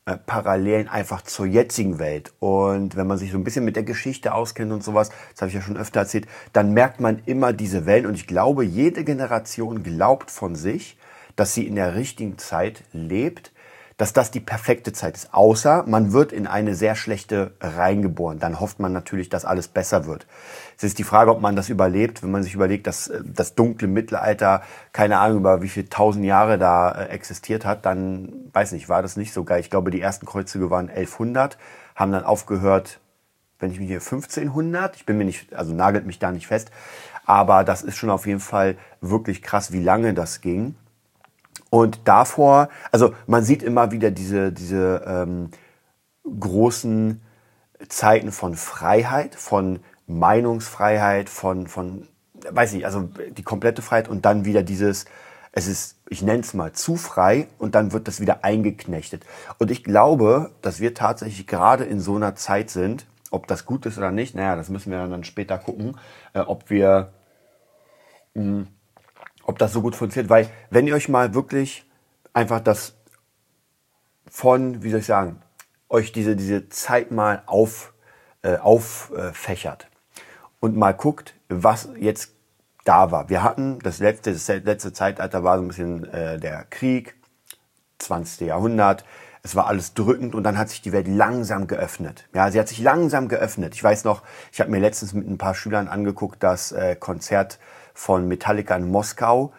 äh, 0.05 0.17
Parallelen 0.17 0.87
einfach 0.87 1.23
zur 1.23 1.45
jetzigen 1.45 1.97
Welt. 1.97 2.33
Und 2.39 2.95
wenn 2.95 3.07
man 3.07 3.17
sich 3.17 3.31
so 3.31 3.37
ein 3.37 3.43
bisschen 3.43 3.65
mit 3.65 3.75
der 3.75 3.83
Geschichte 3.83 4.33
auskennt 4.33 4.71
und 4.71 4.83
sowas, 4.83 5.09
das 5.31 5.41
habe 5.41 5.49
ich 5.49 5.55
ja 5.55 5.61
schon 5.61 5.77
öfter 5.77 6.01
erzählt, 6.01 6.27
dann 6.53 6.73
merkt 6.73 6.99
man 6.99 7.23
immer 7.25 7.53
diese 7.53 7.85
Wellen. 7.85 8.05
Und 8.05 8.15
ich 8.15 8.27
glaube, 8.27 8.63
jede 8.63 9.03
Generation 9.03 9.81
glaubt 9.81 10.29
von 10.29 10.55
sich, 10.55 10.97
dass 11.35 11.53
sie 11.53 11.67
in 11.67 11.75
der 11.75 11.95
richtigen 11.95 12.37
Zeit 12.37 12.83
lebt, 12.91 13.51
dass 13.97 14.11
das 14.11 14.29
die 14.29 14.41
perfekte 14.41 14.91
Zeit 14.91 15.15
ist. 15.15 15.33
Außer 15.33 15.85
man 15.87 16.11
wird 16.11 16.33
in 16.33 16.47
eine 16.47 16.75
sehr 16.75 16.95
schlechte 16.95 17.53
reingeboren. 17.61 18.39
Dann 18.39 18.59
hofft 18.59 18.79
man 18.79 18.91
natürlich, 18.91 19.29
dass 19.29 19.45
alles 19.45 19.69
besser 19.69 20.05
wird. 20.05 20.27
Es 20.77 20.83
ist 20.83 20.99
die 20.99 21.05
Frage, 21.05 21.31
ob 21.31 21.39
man 21.39 21.55
das 21.55 21.69
überlebt, 21.69 22.21
wenn 22.21 22.31
man 22.31 22.43
sich 22.43 22.53
überlegt, 22.53 22.87
dass 22.87 23.07
äh, 23.07 23.21
das 23.23 23.55
dunkle 23.55 23.87
Mittelalter, 23.87 24.63
keine 24.91 25.19
Ahnung 25.19 25.37
über 25.37 25.61
wie 25.61 25.69
viele 25.69 25.87
tausend 25.87 26.25
Jahre 26.25 26.57
da 26.57 26.91
äh, 26.91 27.05
existiert 27.05 27.63
hat, 27.63 27.85
dann, 27.85 28.33
weiß 28.51 28.73
nicht, 28.73 28.89
war 28.89 29.01
das 29.01 29.15
nicht 29.15 29.31
so 29.31 29.45
geil. 29.45 29.61
Ich 29.61 29.69
glaube, 29.69 29.91
die 29.91 30.01
ersten 30.01 30.25
Kreuzzüge 30.25 30.69
waren 30.69 30.89
1100, 30.89 31.57
haben 31.95 32.11
dann 32.11 32.25
aufgehört, 32.25 32.99
wenn 33.59 33.71
ich 33.71 33.79
mich 33.79 33.87
hier 33.87 34.01
1500, 34.01 34.97
ich 34.97 35.05
bin 35.05 35.17
mir 35.17 35.23
nicht, 35.23 35.53
also 35.55 35.73
nagelt 35.73 36.05
mich 36.05 36.19
da 36.19 36.31
nicht 36.31 36.47
fest, 36.47 36.71
aber 37.25 37.63
das 37.63 37.81
ist 37.81 37.95
schon 37.95 38.09
auf 38.09 38.27
jeden 38.27 38.41
Fall 38.41 38.75
wirklich 38.99 39.41
krass, 39.41 39.71
wie 39.71 39.81
lange 39.81 40.13
das 40.13 40.41
ging. 40.41 40.75
Und 41.75 41.99
davor, 42.05 42.69
also 42.93 43.13
man 43.27 43.43
sieht 43.43 43.61
immer 43.61 43.91
wieder 43.91 44.09
diese, 44.09 44.53
diese 44.53 45.03
ähm, 45.05 45.49
großen 46.23 47.21
Zeiten 47.89 48.31
von 48.31 48.55
Freiheit, 48.55 49.35
von 49.35 49.81
Meinungsfreiheit, 50.07 51.27
von, 51.27 51.67
von, 51.67 52.07
weiß 52.49 52.71
ich, 52.75 52.85
also 52.85 53.09
die 53.29 53.43
komplette 53.43 53.81
Freiheit 53.81 54.07
und 54.07 54.23
dann 54.23 54.45
wieder 54.45 54.63
dieses, 54.63 55.03
es 55.51 55.67
ist, 55.67 55.99
ich 56.07 56.21
nenne 56.21 56.39
es 56.39 56.53
mal, 56.53 56.71
zu 56.71 56.95
frei 56.95 57.49
und 57.57 57.75
dann 57.75 57.91
wird 57.91 58.07
das 58.07 58.21
wieder 58.21 58.45
eingeknechtet. 58.45 59.25
Und 59.57 59.69
ich 59.69 59.83
glaube, 59.83 60.51
dass 60.61 60.79
wir 60.79 60.93
tatsächlich 60.93 61.45
gerade 61.45 61.83
in 61.83 61.99
so 61.99 62.15
einer 62.15 62.35
Zeit 62.35 62.69
sind, 62.69 63.05
ob 63.31 63.47
das 63.47 63.65
gut 63.65 63.85
ist 63.85 63.97
oder 63.97 64.11
nicht, 64.11 64.33
naja, 64.33 64.55
das 64.55 64.69
müssen 64.69 64.91
wir 64.91 65.05
dann 65.05 65.25
später 65.25 65.57
gucken, 65.57 65.97
äh, 66.31 66.39
ob 66.39 66.69
wir, 66.69 67.11
mh, 68.33 68.43
hm, 68.43 68.67
ob 69.45 69.57
das 69.59 69.71
so 69.71 69.81
gut 69.81 69.95
funktioniert, 69.95 70.29
weil 70.29 70.49
wenn 70.69 70.87
ihr 70.87 70.95
euch 70.95 71.07
mal 71.07 71.33
wirklich 71.33 71.89
einfach 72.33 72.59
das 72.59 72.95
von, 74.29 74.83
wie 74.83 74.89
soll 74.89 74.99
ich 74.99 75.05
sagen, 75.05 75.41
euch 75.87 76.11
diese, 76.11 76.35
diese 76.35 76.67
Zeit 76.69 77.11
mal 77.11 77.43
auf, 77.45 77.93
äh, 78.41 78.57
auffächert 78.57 79.87
und 80.59 80.75
mal 80.75 80.93
guckt, 80.93 81.35
was 81.47 81.89
jetzt 81.97 82.33
da 82.83 83.11
war. 83.11 83.29
Wir 83.29 83.43
hatten 83.43 83.79
das 83.79 83.99
letzte, 83.99 84.33
das 84.33 84.47
letzte 84.47 84.93
Zeitalter 84.93 85.43
war 85.43 85.57
so 85.57 85.63
ein 85.63 85.67
bisschen 85.67 86.11
äh, 86.11 86.39
der 86.39 86.65
Krieg, 86.65 87.15
20. 87.99 88.47
Jahrhundert. 88.47 89.05
Es 89.41 89.55
war 89.55 89.67
alles 89.67 89.93
drückend 89.93 90.33
und 90.33 90.43
dann 90.43 90.57
hat 90.57 90.69
sich 90.69 90.81
die 90.81 90.91
Welt 90.91 91.07
langsam 91.07 91.67
geöffnet. 91.67 92.27
Ja, 92.33 92.49
sie 92.51 92.59
hat 92.59 92.67
sich 92.67 92.79
langsam 92.79 93.27
geöffnet. 93.27 93.75
Ich 93.75 93.83
weiß 93.83 94.03
noch, 94.03 94.23
ich 94.51 94.59
habe 94.59 94.71
mir 94.71 94.79
letztens 94.79 95.13
mit 95.13 95.27
ein 95.27 95.37
paar 95.37 95.53
Schülern 95.53 95.87
angeguckt, 95.87 96.41
das 96.41 96.71
äh, 96.71 96.95
Konzert 96.95 97.59
von 97.95 98.27
Metallica 98.27 98.75
in 98.75 98.91
Moskau. 98.91 99.51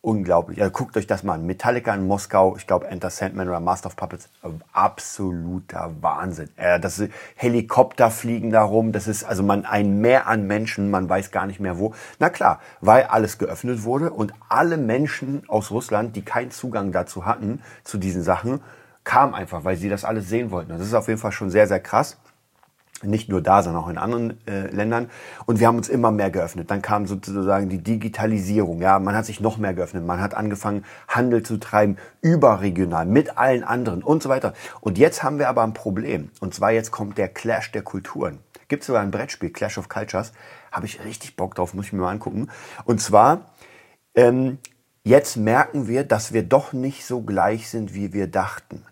Unglaublich. 0.00 0.60
Also 0.60 0.70
guckt 0.70 0.96
euch 0.96 1.06
das 1.06 1.22
mal 1.22 1.34
an. 1.34 1.46
Metallica 1.46 1.92
in 1.92 2.06
Moskau, 2.06 2.56
ich 2.56 2.66
glaube 2.66 2.86
Enter 2.86 3.10
Sandman 3.10 3.48
oder 3.48 3.58
Master 3.58 3.88
of 3.88 3.96
Puppets, 3.96 4.28
absoluter 4.72 5.92
Wahnsinn. 6.00 6.50
Äh, 6.56 6.78
das 6.78 7.00
ist, 7.00 7.12
Helikopter 7.34 8.10
fliegen 8.10 8.50
da 8.50 8.62
rum, 8.62 8.92
das 8.92 9.08
ist 9.08 9.24
also 9.24 9.42
man 9.42 9.64
ein 9.64 10.00
Meer 10.00 10.28
an 10.28 10.46
Menschen, 10.46 10.90
man 10.90 11.08
weiß 11.08 11.32
gar 11.32 11.46
nicht 11.46 11.58
mehr 11.58 11.78
wo. 11.78 11.94
Na 12.20 12.30
klar, 12.30 12.60
weil 12.80 13.04
alles 13.04 13.38
geöffnet 13.38 13.82
wurde 13.82 14.10
und 14.10 14.32
alle 14.48 14.76
Menschen 14.76 15.42
aus 15.48 15.72
Russland, 15.72 16.14
die 16.14 16.22
keinen 16.22 16.52
Zugang 16.52 16.92
dazu 16.92 17.26
hatten, 17.26 17.60
zu 17.82 17.98
diesen 17.98 18.22
Sachen, 18.22 18.60
kamen 19.02 19.34
einfach, 19.34 19.64
weil 19.64 19.76
sie 19.76 19.88
das 19.88 20.04
alles 20.04 20.28
sehen 20.28 20.50
wollten. 20.52 20.70
Das 20.70 20.80
ist 20.80 20.94
auf 20.94 21.08
jeden 21.08 21.18
Fall 21.18 21.32
schon 21.32 21.50
sehr, 21.50 21.66
sehr 21.66 21.80
krass. 21.80 22.18
Nicht 23.02 23.28
nur 23.28 23.40
da, 23.40 23.62
sondern 23.62 23.84
auch 23.84 23.88
in 23.88 23.96
anderen 23.96 24.44
äh, 24.48 24.66
Ländern. 24.74 25.08
Und 25.46 25.60
wir 25.60 25.68
haben 25.68 25.76
uns 25.76 25.88
immer 25.88 26.10
mehr 26.10 26.30
geöffnet. 26.30 26.70
Dann 26.70 26.82
kam 26.82 27.06
sozusagen 27.06 27.68
die 27.68 27.78
Digitalisierung. 27.78 28.80
Ja, 28.80 28.98
man 28.98 29.14
hat 29.14 29.24
sich 29.24 29.40
noch 29.40 29.56
mehr 29.56 29.72
geöffnet. 29.72 30.04
Man 30.04 30.20
hat 30.20 30.34
angefangen, 30.34 30.84
Handel 31.06 31.44
zu 31.44 31.58
treiben, 31.58 31.96
überregional, 32.22 33.06
mit 33.06 33.38
allen 33.38 33.62
anderen 33.62 34.02
und 34.02 34.22
so 34.22 34.28
weiter. 34.28 34.52
Und 34.80 34.98
jetzt 34.98 35.22
haben 35.22 35.38
wir 35.38 35.48
aber 35.48 35.62
ein 35.62 35.74
Problem. 35.74 36.30
Und 36.40 36.54
zwar 36.54 36.72
jetzt 36.72 36.90
kommt 36.90 37.18
der 37.18 37.28
Clash 37.28 37.70
der 37.70 37.82
Kulturen. 37.82 38.40
Gibt 38.66 38.82
sogar 38.82 39.02
ein 39.02 39.12
Brettspiel, 39.12 39.50
Clash 39.50 39.78
of 39.78 39.88
Cultures. 39.88 40.32
Habe 40.72 40.86
ich 40.86 41.02
richtig 41.04 41.36
Bock 41.36 41.54
drauf, 41.54 41.74
muss 41.74 41.86
ich 41.86 41.92
mir 41.92 42.02
mal 42.02 42.10
angucken. 42.10 42.50
Und 42.84 43.00
zwar, 43.00 43.52
ähm, 44.14 44.58
jetzt 45.04 45.36
merken 45.36 45.86
wir, 45.86 46.04
dass 46.04 46.32
wir 46.32 46.42
doch 46.42 46.72
nicht 46.72 47.06
so 47.06 47.22
gleich 47.22 47.68
sind, 47.68 47.94
wie 47.94 48.12
wir 48.12 48.26
dachten. 48.26 48.82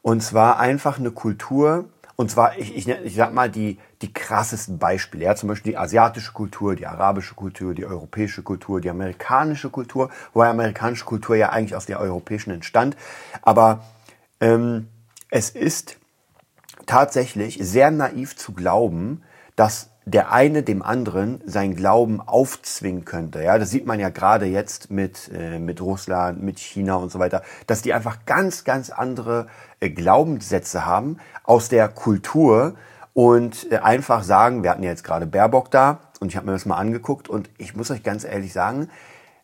Und 0.00 0.22
zwar 0.22 0.58
einfach 0.58 0.98
eine 0.98 1.10
Kultur, 1.10 1.84
und 2.20 2.30
zwar, 2.30 2.58
ich, 2.58 2.76
ich, 2.76 2.86
ich 2.86 3.14
sag 3.14 3.32
mal, 3.32 3.48
die, 3.48 3.78
die 4.02 4.12
krassesten 4.12 4.78
Beispiele. 4.78 5.24
Ja, 5.24 5.34
zum 5.36 5.48
Beispiel 5.48 5.72
die 5.72 5.78
asiatische 5.78 6.32
Kultur, 6.32 6.76
die 6.76 6.86
arabische 6.86 7.34
Kultur, 7.34 7.72
die 7.72 7.86
europäische 7.86 8.42
Kultur, 8.42 8.82
die 8.82 8.90
amerikanische 8.90 9.70
Kultur, 9.70 10.10
wobei 10.34 10.50
amerikanische 10.50 11.06
Kultur 11.06 11.34
ja 11.36 11.48
eigentlich 11.48 11.74
aus 11.74 11.86
der 11.86 11.98
europäischen 11.98 12.50
entstand. 12.50 12.94
Aber 13.40 13.84
ähm, 14.38 14.88
es 15.30 15.48
ist 15.48 15.96
tatsächlich 16.84 17.58
sehr 17.62 17.90
naiv 17.90 18.36
zu 18.36 18.52
glauben, 18.52 19.22
dass 19.56 19.88
der 20.10 20.32
eine 20.32 20.62
dem 20.62 20.82
anderen 20.82 21.40
sein 21.46 21.76
Glauben 21.76 22.20
aufzwingen 22.20 23.04
könnte. 23.04 23.42
Ja, 23.42 23.58
das 23.58 23.70
sieht 23.70 23.86
man 23.86 24.00
ja 24.00 24.08
gerade 24.08 24.46
jetzt 24.46 24.90
mit, 24.90 25.30
äh, 25.32 25.58
mit 25.58 25.80
Russland, 25.80 26.42
mit 26.42 26.58
China 26.58 26.96
und 26.96 27.12
so 27.12 27.18
weiter, 27.18 27.42
dass 27.66 27.82
die 27.82 27.94
einfach 27.94 28.24
ganz, 28.26 28.64
ganz 28.64 28.90
andere 28.90 29.46
äh, 29.78 29.90
Glaubenssätze 29.90 30.84
haben 30.84 31.18
aus 31.44 31.68
der 31.68 31.88
Kultur 31.88 32.74
und 33.14 33.70
äh, 33.70 33.78
einfach 33.78 34.22
sagen, 34.24 34.62
wir 34.62 34.70
hatten 34.70 34.82
ja 34.82 34.90
jetzt 34.90 35.04
gerade 35.04 35.26
Baerbock 35.26 35.70
da 35.70 36.00
und 36.20 36.28
ich 36.28 36.36
habe 36.36 36.46
mir 36.46 36.52
das 36.52 36.66
mal 36.66 36.76
angeguckt 36.76 37.28
und 37.28 37.48
ich 37.58 37.76
muss 37.76 37.90
euch 37.90 38.02
ganz 38.02 38.24
ehrlich 38.24 38.52
sagen, 38.52 38.88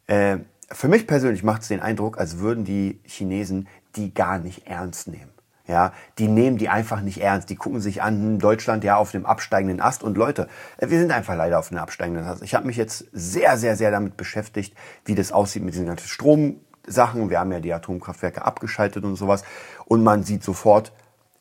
äh, 0.06 0.38
für 0.72 0.88
mich 0.88 1.06
persönlich 1.06 1.44
macht 1.44 1.62
es 1.62 1.68
den 1.68 1.80
Eindruck, 1.80 2.18
als 2.18 2.38
würden 2.38 2.64
die 2.64 2.98
Chinesen 3.04 3.68
die 3.94 4.12
gar 4.12 4.38
nicht 4.38 4.66
ernst 4.66 5.08
nehmen. 5.08 5.35
Ja, 5.68 5.92
die 6.18 6.28
nehmen 6.28 6.58
die 6.58 6.68
einfach 6.68 7.00
nicht 7.00 7.20
ernst. 7.20 7.50
Die 7.50 7.56
gucken 7.56 7.80
sich 7.80 8.02
an, 8.02 8.14
hm, 8.14 8.38
Deutschland 8.38 8.84
ja 8.84 8.96
auf 8.96 9.10
dem 9.10 9.26
absteigenden 9.26 9.80
Ast. 9.80 10.04
Und 10.04 10.16
Leute, 10.16 10.48
äh, 10.78 10.88
wir 10.88 10.98
sind 11.00 11.10
einfach 11.10 11.34
leider 11.34 11.58
auf 11.58 11.68
dem 11.68 11.78
absteigenden 11.78 12.24
Ast. 12.24 12.42
Ich 12.42 12.54
habe 12.54 12.66
mich 12.66 12.76
jetzt 12.76 13.06
sehr, 13.12 13.56
sehr, 13.56 13.76
sehr 13.76 13.90
damit 13.90 14.16
beschäftigt, 14.16 14.74
wie 15.04 15.16
das 15.16 15.32
aussieht 15.32 15.64
mit 15.64 15.74
diesen 15.74 15.86
ganzen 15.86 16.06
Stromsachen. 16.06 17.30
Wir 17.30 17.40
haben 17.40 17.50
ja 17.50 17.60
die 17.60 17.72
Atomkraftwerke 17.72 18.44
abgeschaltet 18.44 19.04
und 19.04 19.16
sowas. 19.16 19.42
Und 19.86 20.04
man 20.04 20.22
sieht 20.22 20.44
sofort 20.44 20.92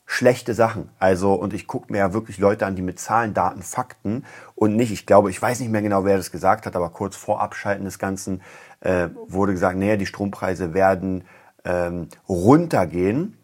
schlechte 0.06 0.54
Sachen. 0.54 0.88
Also, 0.98 1.34
und 1.34 1.52
ich 1.52 1.66
gucke 1.66 1.92
mir 1.92 1.98
ja 1.98 2.12
wirklich 2.12 2.38
Leute 2.38 2.66
an, 2.66 2.76
die 2.76 2.82
mit 2.82 2.98
Zahlen, 2.98 3.34
Daten, 3.34 3.62
Fakten 3.62 4.24
und 4.54 4.76
nicht, 4.76 4.92
ich 4.92 5.04
glaube, 5.04 5.30
ich 5.30 5.42
weiß 5.42 5.60
nicht 5.60 5.70
mehr 5.70 5.82
genau, 5.82 6.04
wer 6.04 6.16
das 6.16 6.30
gesagt 6.30 6.64
hat, 6.64 6.76
aber 6.76 6.90
kurz 6.90 7.16
vor 7.16 7.42
Abschalten 7.42 7.84
des 7.84 7.98
Ganzen 7.98 8.40
äh, 8.80 9.08
wurde 9.26 9.52
gesagt, 9.52 9.76
naja, 9.76 9.96
die 9.96 10.06
Strompreise 10.06 10.74
werden 10.74 11.24
ähm, 11.64 12.08
runtergehen 12.28 13.36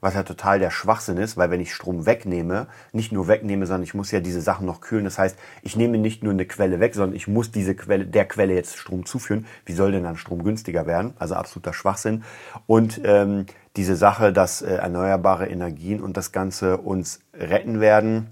was 0.00 0.14
ja 0.14 0.22
total 0.22 0.58
der 0.58 0.70
Schwachsinn 0.70 1.18
ist, 1.18 1.36
weil 1.36 1.50
wenn 1.50 1.60
ich 1.60 1.74
Strom 1.74 2.06
wegnehme, 2.06 2.68
nicht 2.92 3.12
nur 3.12 3.28
wegnehme, 3.28 3.66
sondern 3.66 3.82
ich 3.82 3.94
muss 3.94 4.10
ja 4.10 4.20
diese 4.20 4.40
Sachen 4.40 4.66
noch 4.66 4.80
kühlen. 4.80 5.04
Das 5.04 5.18
heißt, 5.18 5.36
ich 5.62 5.76
nehme 5.76 5.98
nicht 5.98 6.22
nur 6.22 6.32
eine 6.32 6.46
Quelle 6.46 6.80
weg, 6.80 6.94
sondern 6.94 7.14
ich 7.14 7.28
muss 7.28 7.50
diese 7.50 7.74
Quelle, 7.74 8.06
der 8.06 8.26
Quelle 8.26 8.54
jetzt 8.54 8.76
Strom 8.76 9.04
zuführen. 9.04 9.46
Wie 9.66 9.72
soll 9.72 9.92
denn 9.92 10.04
dann 10.04 10.16
Strom 10.16 10.42
günstiger 10.42 10.86
werden? 10.86 11.12
Also 11.18 11.34
absoluter 11.34 11.74
Schwachsinn. 11.74 12.24
Und 12.66 13.00
ähm, 13.04 13.46
diese 13.76 13.96
Sache, 13.96 14.32
dass 14.32 14.62
äh, 14.62 14.74
erneuerbare 14.74 15.48
Energien 15.48 16.00
und 16.00 16.16
das 16.16 16.32
Ganze 16.32 16.78
uns 16.78 17.20
retten 17.34 17.80
werden, 17.80 18.28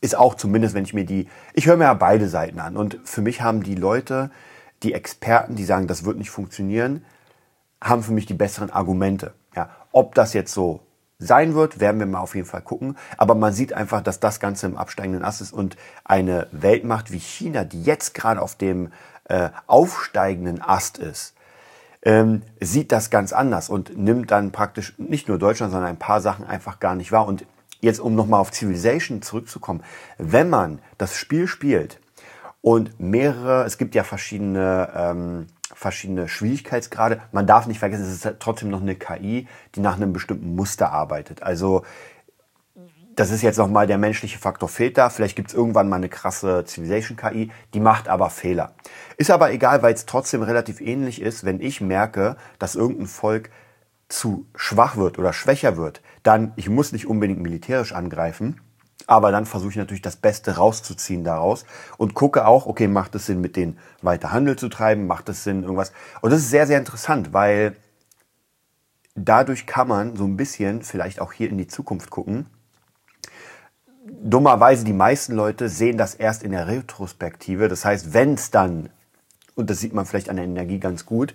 ist 0.00 0.16
auch 0.16 0.34
zumindest, 0.34 0.74
wenn 0.74 0.84
ich 0.84 0.94
mir 0.94 1.04
die, 1.04 1.28
ich 1.52 1.66
höre 1.66 1.76
mir 1.76 1.84
ja 1.84 1.94
beide 1.94 2.28
Seiten 2.28 2.60
an. 2.60 2.76
Und 2.76 2.98
für 3.04 3.22
mich 3.22 3.42
haben 3.42 3.62
die 3.62 3.74
Leute, 3.74 4.30
die 4.82 4.92
Experten, 4.92 5.56
die 5.56 5.64
sagen, 5.64 5.86
das 5.86 6.04
wird 6.04 6.18
nicht 6.18 6.30
funktionieren, 6.30 7.04
haben 7.82 8.02
für 8.02 8.12
mich 8.12 8.26
die 8.26 8.34
besseren 8.34 8.70
Argumente. 8.70 9.34
Ja, 9.56 9.70
ob 9.90 10.14
das 10.14 10.34
jetzt 10.34 10.52
so 10.52 10.80
sein 11.18 11.54
wird, 11.54 11.80
werden 11.80 11.98
wir 11.98 12.06
mal 12.06 12.20
auf 12.20 12.34
jeden 12.34 12.46
Fall 12.46 12.60
gucken. 12.60 12.96
Aber 13.16 13.34
man 13.34 13.52
sieht 13.52 13.72
einfach, 13.72 14.02
dass 14.02 14.20
das 14.20 14.38
Ganze 14.38 14.66
im 14.66 14.76
absteigenden 14.76 15.24
Ast 15.24 15.40
ist 15.40 15.52
und 15.52 15.76
eine 16.04 16.46
Weltmacht 16.52 17.10
wie 17.10 17.18
China, 17.18 17.64
die 17.64 17.82
jetzt 17.82 18.14
gerade 18.14 18.42
auf 18.42 18.54
dem 18.54 18.92
äh, 19.24 19.48
aufsteigenden 19.66 20.60
Ast 20.62 20.98
ist, 20.98 21.34
ähm, 22.02 22.42
sieht 22.60 22.92
das 22.92 23.10
ganz 23.10 23.32
anders 23.32 23.68
und 23.68 23.96
nimmt 23.96 24.30
dann 24.30 24.52
praktisch 24.52 24.94
nicht 24.98 25.26
nur 25.26 25.38
Deutschland, 25.38 25.72
sondern 25.72 25.90
ein 25.90 25.98
paar 25.98 26.20
Sachen 26.20 26.46
einfach 26.46 26.78
gar 26.78 26.94
nicht 26.94 27.10
wahr. 27.10 27.26
Und 27.26 27.46
jetzt, 27.80 27.98
um 27.98 28.14
nochmal 28.14 28.40
auf 28.40 28.52
Civilization 28.52 29.22
zurückzukommen, 29.22 29.82
wenn 30.18 30.50
man 30.50 30.80
das 30.98 31.16
Spiel 31.16 31.48
spielt 31.48 31.98
und 32.60 33.00
mehrere, 33.00 33.64
es 33.64 33.78
gibt 33.78 33.94
ja 33.94 34.04
verschiedene 34.04 34.92
ähm, 34.94 35.46
verschiedene 35.74 36.28
Schwierigkeitsgrade. 36.28 37.20
Man 37.32 37.46
darf 37.46 37.66
nicht 37.66 37.78
vergessen, 37.78 38.04
es 38.04 38.12
ist 38.12 38.24
halt 38.24 38.40
trotzdem 38.40 38.70
noch 38.70 38.80
eine 38.80 38.94
KI, 38.94 39.48
die 39.74 39.80
nach 39.80 39.96
einem 39.96 40.12
bestimmten 40.12 40.54
Muster 40.54 40.92
arbeitet. 40.92 41.42
Also 41.42 41.82
das 43.16 43.30
ist 43.30 43.42
jetzt 43.42 43.56
nochmal 43.56 43.86
der 43.86 43.96
menschliche 43.96 44.38
Faktor 44.38 44.68
fehlt 44.68 44.98
da. 44.98 45.08
Vielleicht 45.08 45.36
gibt 45.36 45.48
es 45.48 45.54
irgendwann 45.54 45.88
mal 45.88 45.96
eine 45.96 46.10
krasse 46.10 46.64
Civilization-KI, 46.66 47.50
die 47.72 47.80
macht 47.80 48.08
aber 48.08 48.28
Fehler. 48.28 48.74
Ist 49.16 49.30
aber 49.30 49.52
egal, 49.52 49.82
weil 49.82 49.94
es 49.94 50.04
trotzdem 50.04 50.42
relativ 50.42 50.80
ähnlich 50.80 51.22
ist, 51.22 51.44
wenn 51.44 51.60
ich 51.60 51.80
merke, 51.80 52.36
dass 52.58 52.74
irgendein 52.74 53.06
Volk 53.06 53.50
zu 54.08 54.46
schwach 54.54 54.96
wird 54.96 55.18
oder 55.18 55.32
schwächer 55.32 55.76
wird, 55.76 56.02
dann, 56.22 56.52
ich 56.56 56.68
muss 56.68 56.92
nicht 56.92 57.06
unbedingt 57.06 57.40
militärisch 57.40 57.92
angreifen, 57.92 58.60
aber 59.06 59.30
dann 59.30 59.46
versuche 59.46 59.70
ich 59.70 59.76
natürlich 59.76 60.02
das 60.02 60.16
Beste 60.16 60.56
rauszuziehen 60.56 61.22
daraus 61.22 61.64
und 61.96 62.14
gucke 62.14 62.46
auch, 62.46 62.66
okay, 62.66 62.88
macht 62.88 63.14
es 63.14 63.26
Sinn, 63.26 63.40
mit 63.40 63.56
denen 63.56 63.78
weiter 64.02 64.32
Handel 64.32 64.56
zu 64.56 64.68
treiben? 64.68 65.06
Macht 65.06 65.28
es 65.28 65.44
Sinn, 65.44 65.62
irgendwas? 65.62 65.92
Und 66.22 66.30
das 66.30 66.40
ist 66.40 66.50
sehr, 66.50 66.66
sehr 66.66 66.78
interessant, 66.78 67.32
weil 67.32 67.76
dadurch 69.14 69.66
kann 69.66 69.88
man 69.88 70.16
so 70.16 70.24
ein 70.24 70.36
bisschen 70.36 70.82
vielleicht 70.82 71.20
auch 71.20 71.32
hier 71.32 71.48
in 71.48 71.58
die 71.58 71.68
Zukunft 71.68 72.10
gucken. 72.10 72.46
Dummerweise, 74.22 74.84
die 74.84 74.92
meisten 74.92 75.34
Leute 75.34 75.68
sehen 75.68 75.98
das 75.98 76.14
erst 76.14 76.42
in 76.42 76.52
der 76.52 76.66
Retrospektive. 76.68 77.68
Das 77.68 77.84
heißt, 77.84 78.12
wenn 78.12 78.34
es 78.34 78.50
dann 78.50 78.90
und 79.56 79.70
das 79.70 79.80
sieht 79.80 79.94
man 79.94 80.06
vielleicht 80.06 80.30
an 80.30 80.36
der 80.36 80.44
Energie 80.44 80.78
ganz 80.78 81.06
gut. 81.06 81.34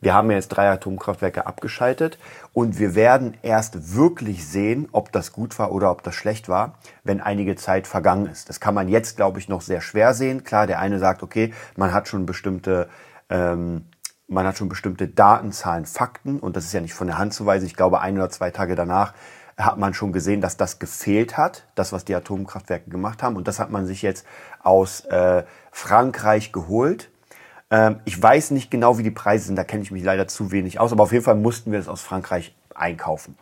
Wir 0.00 0.14
haben 0.14 0.30
jetzt 0.30 0.48
drei 0.48 0.70
Atomkraftwerke 0.70 1.46
abgeschaltet 1.46 2.18
und 2.52 2.78
wir 2.78 2.94
werden 2.94 3.36
erst 3.42 3.96
wirklich 3.96 4.46
sehen, 4.46 4.88
ob 4.92 5.10
das 5.10 5.32
gut 5.32 5.58
war 5.58 5.72
oder 5.72 5.90
ob 5.90 6.02
das 6.02 6.14
schlecht 6.14 6.48
war, 6.48 6.78
wenn 7.02 7.20
einige 7.20 7.56
Zeit 7.56 7.86
vergangen 7.86 8.26
ist. 8.26 8.48
Das 8.48 8.60
kann 8.60 8.74
man 8.74 8.88
jetzt, 8.88 9.16
glaube 9.16 9.40
ich, 9.40 9.48
noch 9.48 9.62
sehr 9.62 9.80
schwer 9.80 10.14
sehen. 10.14 10.44
Klar, 10.44 10.66
der 10.66 10.78
eine 10.78 10.98
sagt, 10.98 11.22
okay, 11.22 11.52
man 11.74 11.92
hat 11.92 12.06
schon 12.06 12.26
bestimmte 12.26 12.88
ähm, 13.30 13.86
man 14.28 14.46
hat 14.46 14.56
schon 14.56 14.68
bestimmte 14.68 15.08
Datenzahlen, 15.08 15.84
Fakten 15.84 16.38
und 16.40 16.56
das 16.56 16.64
ist 16.64 16.72
ja 16.72 16.80
nicht 16.80 16.94
von 16.94 17.06
der 17.06 17.18
Hand 17.18 17.34
zu 17.34 17.44
weisen. 17.44 17.66
Ich 17.66 17.76
glaube, 17.76 18.00
ein 18.00 18.16
oder 18.16 18.30
zwei 18.30 18.50
Tage 18.50 18.74
danach 18.74 19.12
hat 19.58 19.78
man 19.78 19.94
schon 19.94 20.12
gesehen, 20.12 20.40
dass 20.40 20.56
das 20.56 20.78
gefehlt 20.78 21.36
hat, 21.36 21.66
das, 21.74 21.92
was 21.92 22.04
die 22.04 22.14
Atomkraftwerke 22.14 22.88
gemacht 22.88 23.22
haben. 23.22 23.36
Und 23.36 23.46
das 23.48 23.58
hat 23.58 23.70
man 23.70 23.86
sich 23.86 24.02
jetzt 24.02 24.26
aus 24.62 25.04
äh, 25.04 25.44
Frankreich 25.70 26.52
geholt. 26.52 27.10
Ähm, 27.72 28.00
ich 28.04 28.22
weiß 28.22 28.52
nicht 28.52 28.70
genau, 28.70 28.98
wie 28.98 29.02
die 29.02 29.10
Preise 29.10 29.46
sind, 29.46 29.56
da 29.56 29.64
kenne 29.64 29.82
ich 29.82 29.90
mich 29.90 30.04
leider 30.04 30.28
zu 30.28 30.52
wenig 30.52 30.78
aus, 30.78 30.92
aber 30.92 31.02
auf 31.02 31.12
jeden 31.12 31.24
Fall 31.24 31.34
mussten 31.34 31.72
wir 31.72 31.78
das 31.78 31.88
aus 31.88 32.02
Frankreich 32.02 32.54
einkaufen. 32.74 33.36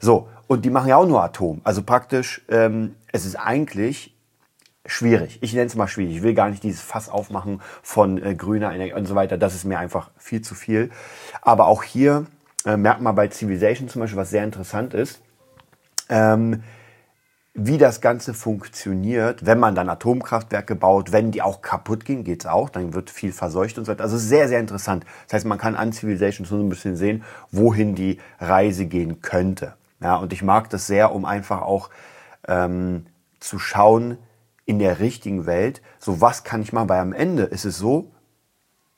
So, 0.00 0.28
und 0.46 0.64
die 0.64 0.70
machen 0.70 0.88
ja 0.88 0.96
auch 0.96 1.06
nur 1.06 1.22
Atom. 1.22 1.62
Also 1.64 1.82
praktisch, 1.82 2.42
ähm, 2.48 2.94
es 3.10 3.24
ist 3.24 3.36
eigentlich 3.36 4.14
schwierig. 4.84 5.38
Ich 5.40 5.54
nenne 5.54 5.66
es 5.66 5.76
mal 5.76 5.88
schwierig. 5.88 6.16
Ich 6.16 6.22
will 6.22 6.34
gar 6.34 6.50
nicht 6.50 6.62
dieses 6.62 6.80
Fass 6.80 7.08
aufmachen 7.08 7.60
von 7.82 8.22
äh, 8.22 8.34
grüner 8.34 8.72
Energie 8.72 8.92
und 8.92 9.06
so 9.06 9.14
weiter. 9.14 9.38
Das 9.38 9.54
ist 9.54 9.64
mir 9.64 9.78
einfach 9.78 10.10
viel 10.16 10.42
zu 10.42 10.54
viel. 10.54 10.90
Aber 11.42 11.66
auch 11.66 11.82
hier 11.82 12.26
äh, 12.66 12.76
merkt 12.76 13.00
man 13.00 13.14
bei 13.14 13.28
Civilization 13.30 13.88
zum 13.88 14.00
Beispiel, 14.00 14.18
was 14.18 14.30
sehr 14.30 14.44
interessant 14.44 14.92
ist. 14.92 15.20
Ähm, 16.08 16.62
wie 17.62 17.76
das 17.76 18.00
Ganze 18.00 18.32
funktioniert, 18.32 19.44
wenn 19.44 19.58
man 19.58 19.74
dann 19.74 19.90
Atomkraftwerke 19.90 20.74
baut, 20.74 21.12
wenn 21.12 21.30
die 21.30 21.42
auch 21.42 21.60
kaputt 21.60 22.06
gehen, 22.06 22.24
geht's 22.24 22.46
auch, 22.46 22.70
dann 22.70 22.94
wird 22.94 23.10
viel 23.10 23.32
verseucht 23.32 23.76
und 23.76 23.84
so 23.84 23.92
weiter. 23.92 24.02
Also 24.02 24.16
sehr, 24.16 24.48
sehr 24.48 24.60
interessant. 24.60 25.04
Das 25.26 25.34
heißt, 25.34 25.46
man 25.46 25.58
kann 25.58 25.74
an 25.74 25.92
Civilization 25.92 26.46
so 26.46 26.56
ein 26.56 26.70
bisschen 26.70 26.96
sehen, 26.96 27.22
wohin 27.50 27.94
die 27.94 28.18
Reise 28.38 28.86
gehen 28.86 29.20
könnte. 29.20 29.74
Ja, 30.02 30.16
und 30.16 30.32
ich 30.32 30.42
mag 30.42 30.70
das 30.70 30.86
sehr, 30.86 31.14
um 31.14 31.26
einfach 31.26 31.60
auch 31.60 31.90
ähm, 32.48 33.04
zu 33.40 33.58
schauen 33.58 34.16
in 34.64 34.78
der 34.78 34.98
richtigen 34.98 35.44
Welt, 35.44 35.82
so 35.98 36.22
was 36.22 36.44
kann 36.44 36.62
ich 36.62 36.72
machen, 36.72 36.88
weil 36.88 37.00
am 37.00 37.12
Ende 37.12 37.42
ist 37.42 37.66
es 37.66 37.76
so, 37.76 38.10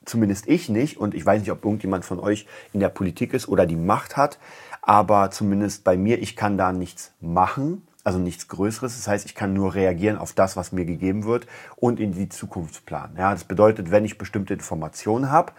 zumindest 0.05 0.47
ich 0.47 0.69
nicht, 0.69 0.97
und 0.97 1.15
ich 1.15 1.25
weiß 1.25 1.41
nicht, 1.41 1.51
ob 1.51 1.65
irgendjemand 1.65 2.05
von 2.05 2.19
euch 2.19 2.47
in 2.71 2.79
der 2.79 2.89
Politik 2.89 3.33
ist 3.33 3.49
oder 3.49 3.65
die 3.65 3.75
Macht 3.75 4.15
hat, 4.15 4.39
aber 4.81 5.31
zumindest 5.31 5.83
bei 5.83 5.97
mir, 5.97 6.21
ich 6.21 6.37
kann 6.37 6.57
da 6.57 6.71
nichts 6.71 7.11
machen 7.19 7.81
also 8.03 8.19
nichts 8.19 8.47
Größeres. 8.47 8.95
Das 8.95 9.07
heißt, 9.07 9.25
ich 9.25 9.35
kann 9.35 9.53
nur 9.53 9.75
reagieren 9.75 10.17
auf 10.17 10.33
das, 10.33 10.55
was 10.55 10.71
mir 10.71 10.85
gegeben 10.85 11.25
wird 11.25 11.47
und 11.75 11.99
in 11.99 12.13
die 12.13 12.29
Zukunft 12.29 12.85
planen. 12.85 13.15
Ja, 13.17 13.31
das 13.31 13.43
bedeutet, 13.43 13.91
wenn 13.91 14.05
ich 14.05 14.17
bestimmte 14.17 14.53
Informationen 14.53 15.31
habe, 15.31 15.53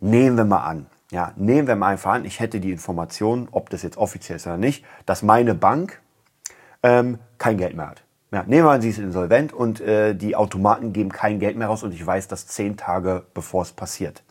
nehmen 0.00 0.36
wir 0.36 0.44
mal 0.44 0.64
an. 0.64 0.86
Ja, 1.10 1.32
nehmen 1.36 1.68
wir 1.68 1.76
mal 1.76 1.88
einfach 1.88 2.12
an, 2.12 2.24
ich 2.24 2.40
hätte 2.40 2.58
die 2.58 2.72
Information, 2.72 3.48
ob 3.50 3.68
das 3.68 3.82
jetzt 3.82 3.98
offiziell 3.98 4.36
ist 4.36 4.46
oder 4.46 4.56
nicht, 4.56 4.84
dass 5.04 5.22
meine 5.22 5.54
Bank 5.54 6.00
ähm, 6.82 7.18
kein 7.36 7.58
Geld 7.58 7.76
mehr 7.76 7.90
hat. 7.90 8.02
Ja, 8.32 8.44
nehmen 8.44 8.64
wir 8.64 8.70
an, 8.70 8.80
sie 8.80 8.88
ist 8.88 8.98
insolvent 8.98 9.52
und 9.52 9.82
äh, 9.82 10.14
die 10.14 10.36
Automaten 10.36 10.94
geben 10.94 11.12
kein 11.12 11.38
Geld 11.38 11.58
mehr 11.58 11.66
raus 11.66 11.82
und 11.82 11.92
ich 11.92 12.04
weiß 12.04 12.28
das 12.28 12.46
zehn 12.46 12.78
Tage 12.78 13.26
bevor 13.34 13.60
es 13.60 13.72
passiert. 13.72 14.22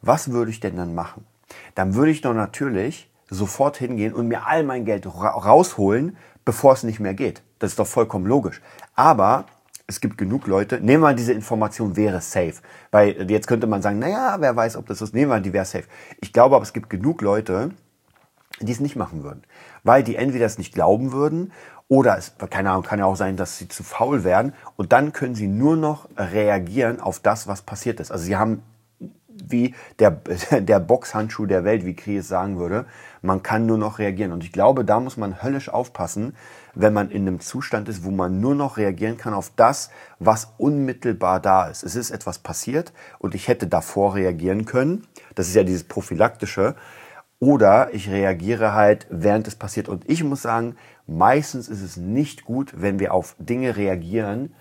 Was 0.00 0.32
würde 0.32 0.50
ich 0.50 0.60
denn 0.60 0.76
dann 0.76 0.94
machen? 0.94 1.26
Dann 1.74 1.94
würde 1.94 2.12
ich 2.12 2.22
doch 2.22 2.32
natürlich 2.32 3.10
sofort 3.28 3.76
hingehen 3.76 4.14
und 4.14 4.28
mir 4.28 4.46
all 4.46 4.62
mein 4.62 4.84
Geld 4.84 5.06
ra 5.06 5.30
rausholen, 5.30 6.16
bevor 6.44 6.72
es 6.72 6.82
nicht 6.82 7.00
mehr 7.00 7.14
geht. 7.14 7.42
Das 7.58 7.72
ist 7.72 7.78
doch 7.78 7.86
vollkommen 7.86 8.26
logisch. 8.26 8.60
Aber 8.94 9.46
es 9.86 10.00
gibt 10.00 10.18
genug 10.18 10.46
Leute, 10.46 10.80
nehmen 10.80 11.02
wir 11.02 11.14
diese 11.14 11.32
Information 11.32 11.96
wäre 11.96 12.20
safe. 12.20 12.54
Weil 12.90 13.30
jetzt 13.30 13.46
könnte 13.46 13.66
man 13.66 13.82
sagen, 13.82 13.98
naja, 13.98 14.36
wer 14.40 14.54
weiß, 14.54 14.76
ob 14.76 14.86
das 14.86 15.00
ist, 15.00 15.14
nehmen 15.14 15.30
wir 15.30 15.40
die 15.40 15.52
wäre 15.52 15.64
safe. 15.64 15.84
Ich 16.20 16.32
glaube 16.32 16.56
aber, 16.56 16.62
es 16.62 16.72
gibt 16.72 16.90
genug 16.90 17.22
Leute, 17.22 17.70
die 18.60 18.72
es 18.72 18.80
nicht 18.80 18.96
machen 18.96 19.22
würden. 19.22 19.42
Weil 19.84 20.02
die 20.02 20.16
entweder 20.16 20.46
es 20.46 20.58
nicht 20.58 20.74
glauben 20.74 21.12
würden 21.12 21.52
oder 21.88 22.18
es, 22.18 22.34
keine 22.50 22.70
Ahnung, 22.70 22.82
kann 22.82 22.98
ja 22.98 23.04
auch 23.04 23.16
sein, 23.16 23.36
dass 23.36 23.58
sie 23.58 23.68
zu 23.68 23.84
faul 23.84 24.24
werden 24.24 24.54
und 24.76 24.92
dann 24.92 25.12
können 25.12 25.34
sie 25.34 25.46
nur 25.46 25.76
noch 25.76 26.08
reagieren 26.16 27.00
auf 27.00 27.20
das, 27.20 27.46
was 27.46 27.62
passiert 27.62 28.00
ist. 28.00 28.10
Also 28.10 28.24
sie 28.24 28.36
haben 28.36 28.62
wie 29.48 29.74
der, 29.98 30.10
der 30.60 30.80
Boxhandschuh 30.80 31.46
der 31.46 31.64
Welt, 31.64 31.84
wie 31.84 31.94
Kries 31.94 32.28
sagen 32.28 32.58
würde. 32.58 32.86
Man 33.22 33.42
kann 33.42 33.66
nur 33.66 33.78
noch 33.78 33.98
reagieren. 33.98 34.32
Und 34.32 34.44
ich 34.44 34.52
glaube, 34.52 34.84
da 34.84 35.00
muss 35.00 35.16
man 35.16 35.42
höllisch 35.42 35.68
aufpassen, 35.68 36.34
wenn 36.74 36.92
man 36.92 37.10
in 37.10 37.22
einem 37.22 37.40
Zustand 37.40 37.88
ist, 37.88 38.04
wo 38.04 38.10
man 38.10 38.40
nur 38.40 38.54
noch 38.54 38.76
reagieren 38.76 39.16
kann 39.16 39.34
auf 39.34 39.50
das, 39.56 39.90
was 40.18 40.52
unmittelbar 40.58 41.40
da 41.40 41.66
ist. 41.66 41.82
Es 41.82 41.96
ist 41.96 42.10
etwas 42.10 42.38
passiert 42.38 42.92
und 43.18 43.34
ich 43.34 43.48
hätte 43.48 43.66
davor 43.66 44.14
reagieren 44.14 44.64
können. 44.64 45.06
Das 45.34 45.48
ist 45.48 45.54
ja 45.54 45.64
dieses 45.64 45.84
prophylaktische. 45.84 46.76
Oder 47.38 47.92
ich 47.92 48.08
reagiere 48.08 48.72
halt, 48.72 49.06
während 49.10 49.46
es 49.46 49.56
passiert. 49.56 49.88
Und 49.88 50.08
ich 50.08 50.24
muss 50.24 50.42
sagen, 50.42 50.76
meistens 51.06 51.68
ist 51.68 51.82
es 51.82 51.96
nicht 51.96 52.44
gut, 52.44 52.72
wenn 52.76 52.98
wir 52.98 53.12
auf 53.12 53.36
Dinge 53.38 53.76
reagieren, 53.76 54.54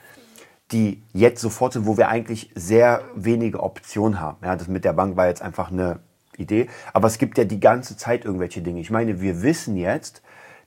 die 0.71 1.03
jetzt 1.13 1.41
sofort 1.41 1.73
sind, 1.73 1.85
wo 1.85 1.97
wir 1.97 2.09
eigentlich 2.09 2.51
sehr 2.55 3.03
wenige 3.15 3.61
Optionen 3.61 4.19
haben. 4.19 4.37
Ja, 4.43 4.55
das 4.55 4.67
mit 4.67 4.83
der 4.83 4.93
Bank 4.93 5.15
war 5.15 5.27
jetzt 5.27 5.41
einfach 5.41 5.71
eine 5.71 5.99
Idee. 6.37 6.69
Aber 6.93 7.07
es 7.07 7.17
gibt 7.17 7.37
ja 7.37 7.43
die 7.43 7.59
ganze 7.59 7.97
Zeit 7.97 8.25
irgendwelche 8.25 8.61
Dinge. 8.61 8.79
Ich 8.79 8.89
meine, 8.89 9.21
wir 9.21 9.41
wissen 9.41 9.77
jetzt, 9.77 10.21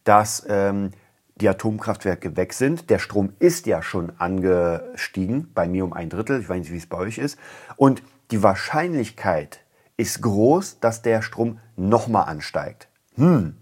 dass 0.04 0.46
ähm, 0.48 0.92
die 1.36 1.48
Atomkraftwerke 1.48 2.36
weg 2.36 2.52
sind. 2.52 2.90
Der 2.90 2.98
Strom 2.98 3.32
ist 3.38 3.66
ja 3.66 3.82
schon 3.82 4.12
angestiegen, 4.18 5.50
bei 5.54 5.68
mir 5.68 5.84
um 5.84 5.92
ein 5.92 6.10
Drittel. 6.10 6.40
Ich 6.40 6.48
weiß 6.48 6.58
nicht, 6.60 6.72
wie 6.72 6.78
es 6.78 6.86
bei 6.86 6.98
euch 6.98 7.18
ist. 7.18 7.38
Und 7.76 8.02
die 8.30 8.42
Wahrscheinlichkeit 8.42 9.60
ist 9.96 10.22
groß, 10.22 10.78
dass 10.80 11.02
der 11.02 11.22
Strom 11.22 11.58
nochmal 11.76 12.28
ansteigt. 12.28 12.88
Hm. 13.16 13.56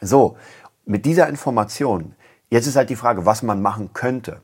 So, 0.00 0.36
mit 0.84 1.04
dieser 1.04 1.28
Information, 1.28 2.14
jetzt 2.50 2.66
ist 2.66 2.76
halt 2.76 2.90
die 2.90 2.96
Frage, 2.96 3.26
was 3.26 3.42
man 3.42 3.60
machen 3.62 3.92
könnte 3.92 4.40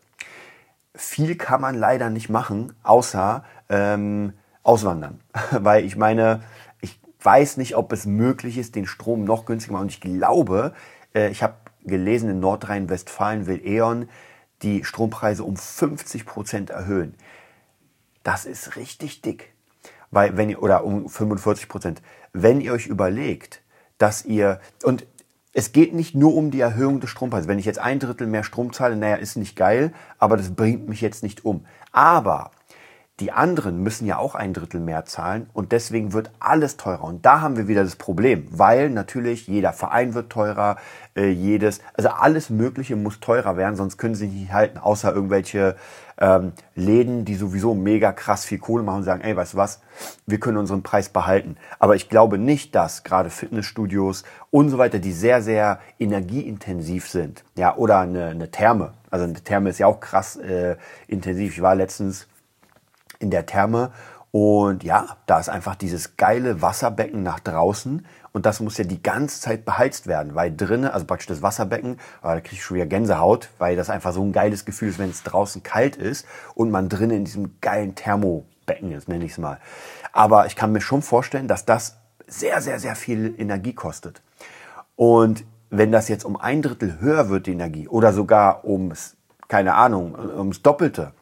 viel 0.94 1.36
kann 1.36 1.60
man 1.60 1.74
leider 1.74 2.10
nicht 2.10 2.28
machen, 2.28 2.74
außer 2.82 3.44
ähm, 3.68 4.34
auswandern. 4.62 5.20
Weil 5.50 5.84
ich 5.84 5.96
meine, 5.96 6.42
ich 6.80 7.00
weiß 7.22 7.56
nicht, 7.56 7.76
ob 7.76 7.92
es 7.92 8.06
möglich 8.06 8.58
ist, 8.58 8.74
den 8.74 8.86
Strom 8.86 9.24
noch 9.24 9.44
günstiger 9.44 9.70
zu 9.70 9.72
machen. 9.74 9.82
Und 9.82 9.92
ich 9.92 10.00
glaube, 10.00 10.74
äh, 11.14 11.30
ich 11.30 11.42
habe 11.42 11.54
gelesen, 11.84 12.30
in 12.30 12.40
Nordrhein-Westfalen 12.40 13.46
will 13.46 13.60
E.ON 13.64 14.08
die 14.62 14.84
Strompreise 14.84 15.44
um 15.44 15.56
50 15.56 16.24
Prozent 16.24 16.70
erhöhen. 16.70 17.14
Das 18.22 18.44
ist 18.44 18.76
richtig 18.76 19.22
dick. 19.22 19.52
Weil 20.10 20.36
wenn 20.36 20.50
ihr, 20.50 20.62
oder 20.62 20.84
um 20.84 21.08
45 21.08 21.68
Prozent. 21.68 22.02
Wenn 22.32 22.60
ihr 22.60 22.72
euch 22.72 22.86
überlegt, 22.86 23.62
dass 23.98 24.24
ihr, 24.24 24.60
und 24.84 25.06
es 25.52 25.72
geht 25.72 25.94
nicht 25.94 26.14
nur 26.14 26.34
um 26.34 26.50
die 26.50 26.60
Erhöhung 26.60 27.00
des 27.00 27.10
Strompreises. 27.10 27.48
Wenn 27.48 27.58
ich 27.58 27.66
jetzt 27.66 27.78
ein 27.78 27.98
Drittel 27.98 28.26
mehr 28.26 28.44
Strom 28.44 28.72
zahle, 28.72 28.96
naja, 28.96 29.16
ist 29.16 29.36
nicht 29.36 29.56
geil, 29.56 29.92
aber 30.18 30.36
das 30.36 30.54
bringt 30.54 30.88
mich 30.88 31.00
jetzt 31.00 31.22
nicht 31.22 31.44
um. 31.44 31.66
Aber 31.92 32.50
die 33.20 33.30
anderen 33.30 33.82
müssen 33.82 34.06
ja 34.06 34.16
auch 34.16 34.34
ein 34.34 34.54
Drittel 34.54 34.80
mehr 34.80 35.04
zahlen 35.04 35.48
und 35.52 35.72
deswegen 35.72 36.12
wird 36.12 36.30
alles 36.40 36.78
teurer. 36.78 37.04
Und 37.04 37.26
da 37.26 37.40
haben 37.40 37.56
wir 37.56 37.68
wieder 37.68 37.84
das 37.84 37.96
Problem, 37.96 38.48
weil 38.50 38.88
natürlich 38.88 39.46
jeder 39.46 39.72
Verein 39.72 40.14
wird 40.14 40.30
teurer, 40.30 40.76
äh, 41.14 41.28
jedes, 41.28 41.80
also 41.94 42.08
alles 42.08 42.48
Mögliche 42.48 42.96
muss 42.96 43.20
teurer 43.20 43.56
werden, 43.56 43.76
sonst 43.76 43.98
können 43.98 44.14
sie 44.14 44.28
nicht 44.28 44.52
halten, 44.52 44.78
außer 44.78 45.14
irgendwelche 45.14 45.76
ähm, 46.18 46.52
Läden, 46.74 47.24
die 47.26 47.34
sowieso 47.34 47.74
mega 47.74 48.12
krass 48.12 48.46
viel 48.46 48.58
Kohle 48.58 48.82
machen 48.82 48.98
und 48.98 49.04
sagen, 49.04 49.20
ey, 49.20 49.36
weißt 49.36 49.54
du 49.54 49.58
was, 49.58 49.80
wir 50.26 50.40
können 50.40 50.56
unseren 50.56 50.82
Preis 50.82 51.10
behalten. 51.10 51.56
Aber 51.78 51.94
ich 51.96 52.08
glaube 52.08 52.38
nicht, 52.38 52.74
dass 52.74 53.04
gerade 53.04 53.28
Fitnessstudios 53.28 54.24
und 54.50 54.70
so 54.70 54.78
weiter, 54.78 54.98
die 54.98 55.12
sehr, 55.12 55.42
sehr 55.42 55.80
energieintensiv 55.98 57.08
sind, 57.08 57.44
ja, 57.56 57.76
oder 57.76 58.00
eine, 58.00 58.28
eine 58.28 58.50
Therme, 58.50 58.94
also 59.10 59.26
eine 59.26 59.34
Therme 59.34 59.68
ist 59.68 59.78
ja 59.78 59.86
auch 59.86 60.00
krass 60.00 60.36
äh, 60.36 60.76
intensiv. 61.08 61.52
Ich 61.52 61.62
war 61.62 61.74
letztens 61.74 62.26
in 63.22 63.30
der 63.30 63.46
Therme 63.46 63.92
und 64.32 64.82
ja, 64.82 65.18
da 65.26 65.38
ist 65.38 65.50
einfach 65.50 65.76
dieses 65.76 66.16
geile 66.16 66.62
Wasserbecken 66.62 67.22
nach 67.22 67.38
draußen 67.38 68.06
und 68.32 68.46
das 68.46 68.60
muss 68.60 68.78
ja 68.78 68.84
die 68.84 69.02
ganze 69.02 69.40
Zeit 69.42 69.66
beheizt 69.66 70.06
werden, 70.06 70.34
weil 70.34 70.56
drinnen, 70.56 70.90
also 70.90 71.04
praktisch 71.04 71.26
das 71.26 71.42
Wasserbecken, 71.42 71.98
da 72.22 72.40
kriege 72.40 72.54
ich 72.54 72.64
schon 72.64 72.76
wieder 72.76 72.86
Gänsehaut, 72.86 73.50
weil 73.58 73.76
das 73.76 73.90
einfach 73.90 74.14
so 74.14 74.22
ein 74.22 74.32
geiles 74.32 74.64
Gefühl 74.64 74.88
ist, 74.88 74.98
wenn 74.98 75.10
es 75.10 75.22
draußen 75.22 75.62
kalt 75.62 75.96
ist 75.96 76.26
und 76.54 76.70
man 76.70 76.88
drinnen 76.88 77.18
in 77.18 77.24
diesem 77.26 77.60
geilen 77.60 77.94
Thermobecken 77.94 78.92
ist, 78.92 79.06
nenne 79.06 79.26
ich 79.26 79.32
es 79.32 79.38
mal. 79.38 79.58
Aber 80.12 80.46
ich 80.46 80.56
kann 80.56 80.72
mir 80.72 80.80
schon 80.80 81.02
vorstellen, 81.02 81.46
dass 81.46 81.66
das 81.66 81.98
sehr, 82.26 82.62
sehr, 82.62 82.78
sehr 82.78 82.96
viel 82.96 83.34
Energie 83.36 83.74
kostet. 83.74 84.22
Und 84.96 85.44
wenn 85.68 85.92
das 85.92 86.08
jetzt 86.08 86.24
um 86.24 86.40
ein 86.40 86.62
Drittel 86.62 87.00
höher 87.00 87.28
wird, 87.28 87.46
die 87.46 87.52
Energie, 87.52 87.86
oder 87.86 88.14
sogar 88.14 88.64
ums, 88.64 89.16
keine 89.48 89.74
Ahnung, 89.74 90.14
ums 90.14 90.62
Doppelte, 90.62 91.12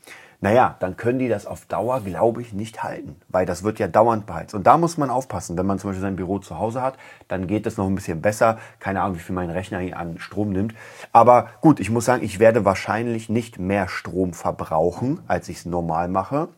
naja, 0.43 0.77
dann 0.81 0.97
können 0.97 1.19
die 1.19 1.29
das 1.29 1.45
auf 1.45 1.67
Dauer, 1.67 2.01
glaube 2.01 2.41
ich, 2.41 2.55
nicht 2.55 2.83
halten, 2.83 3.17
weil 3.29 3.45
das 3.45 3.63
wird 3.63 3.79
ja 3.79 3.89
dauernd 3.89 4.25
beheizt. 4.25 4.55
Und 4.55 4.67
da 4.67 4.79
muss 4.79 4.97
man 4.97 5.11
aufpassen. 5.11 5.59
Wenn 5.59 5.67
man 5.67 5.79
zum 5.79 5.91
Beispiel 5.91 6.01
sein 6.01 6.17
Büro 6.17 6.39
zu 6.39 6.59
Hause 6.59 6.81
hat, 6.81 6.97
dann 7.29 7.47
geht 7.47 7.67
es 7.67 7.77
noch 7.77 7.87
ein 7.87 7.95
bisschen 7.95 8.23
besser. 8.23 8.59
Keine 8.79 9.03
Ahnung, 9.03 9.17
wie 9.17 9.23
viel 9.23 9.35
mein 9.35 9.51
Rechner 9.51 9.81
hier 9.81 9.99
an 9.99 10.19
Strom 10.19 10.51
nimmt. 10.51 10.75
Aber 11.13 11.49
gut, 11.61 11.79
ich 11.79 11.91
muss 11.91 12.07
sagen, 12.07 12.25
ich 12.25 12.39
werde 12.39 12.65
wahrscheinlich 12.65 13.29
nicht 13.29 13.59
mehr 13.59 13.89
Strom 13.89 14.33
verbrauchen, 14.33 15.21
als 15.27 15.49
ich 15.51 15.59
es 15.59 15.67
normal 15.67 16.09
mache. 16.09 16.49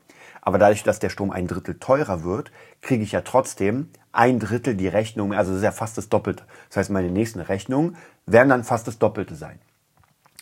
Aber 0.42 0.58
dadurch, 0.58 0.84
dass 0.84 1.00
der 1.00 1.10
Strom 1.10 1.32
ein 1.32 1.48
Drittel 1.48 1.78
teurer 1.78 2.22
wird, 2.22 2.52
kriege 2.82 3.02
ich 3.02 3.12
ja 3.12 3.22
trotzdem 3.22 3.88
ein 4.12 4.38
Drittel 4.38 4.76
die 4.76 4.88
Rechnung, 4.88 5.32
also 5.32 5.52
das 5.52 5.58
ist 5.58 5.64
ja 5.64 5.72
fast 5.72 5.98
das 5.98 6.08
Doppelte. 6.08 6.44
Das 6.68 6.76
heißt, 6.76 6.90
meine 6.90 7.10
nächsten 7.10 7.40
Rechnungen 7.40 7.96
werden 8.26 8.50
dann 8.50 8.62
fast 8.62 8.86
das 8.86 8.98
Doppelte 8.98 9.34
sein. 9.34 9.58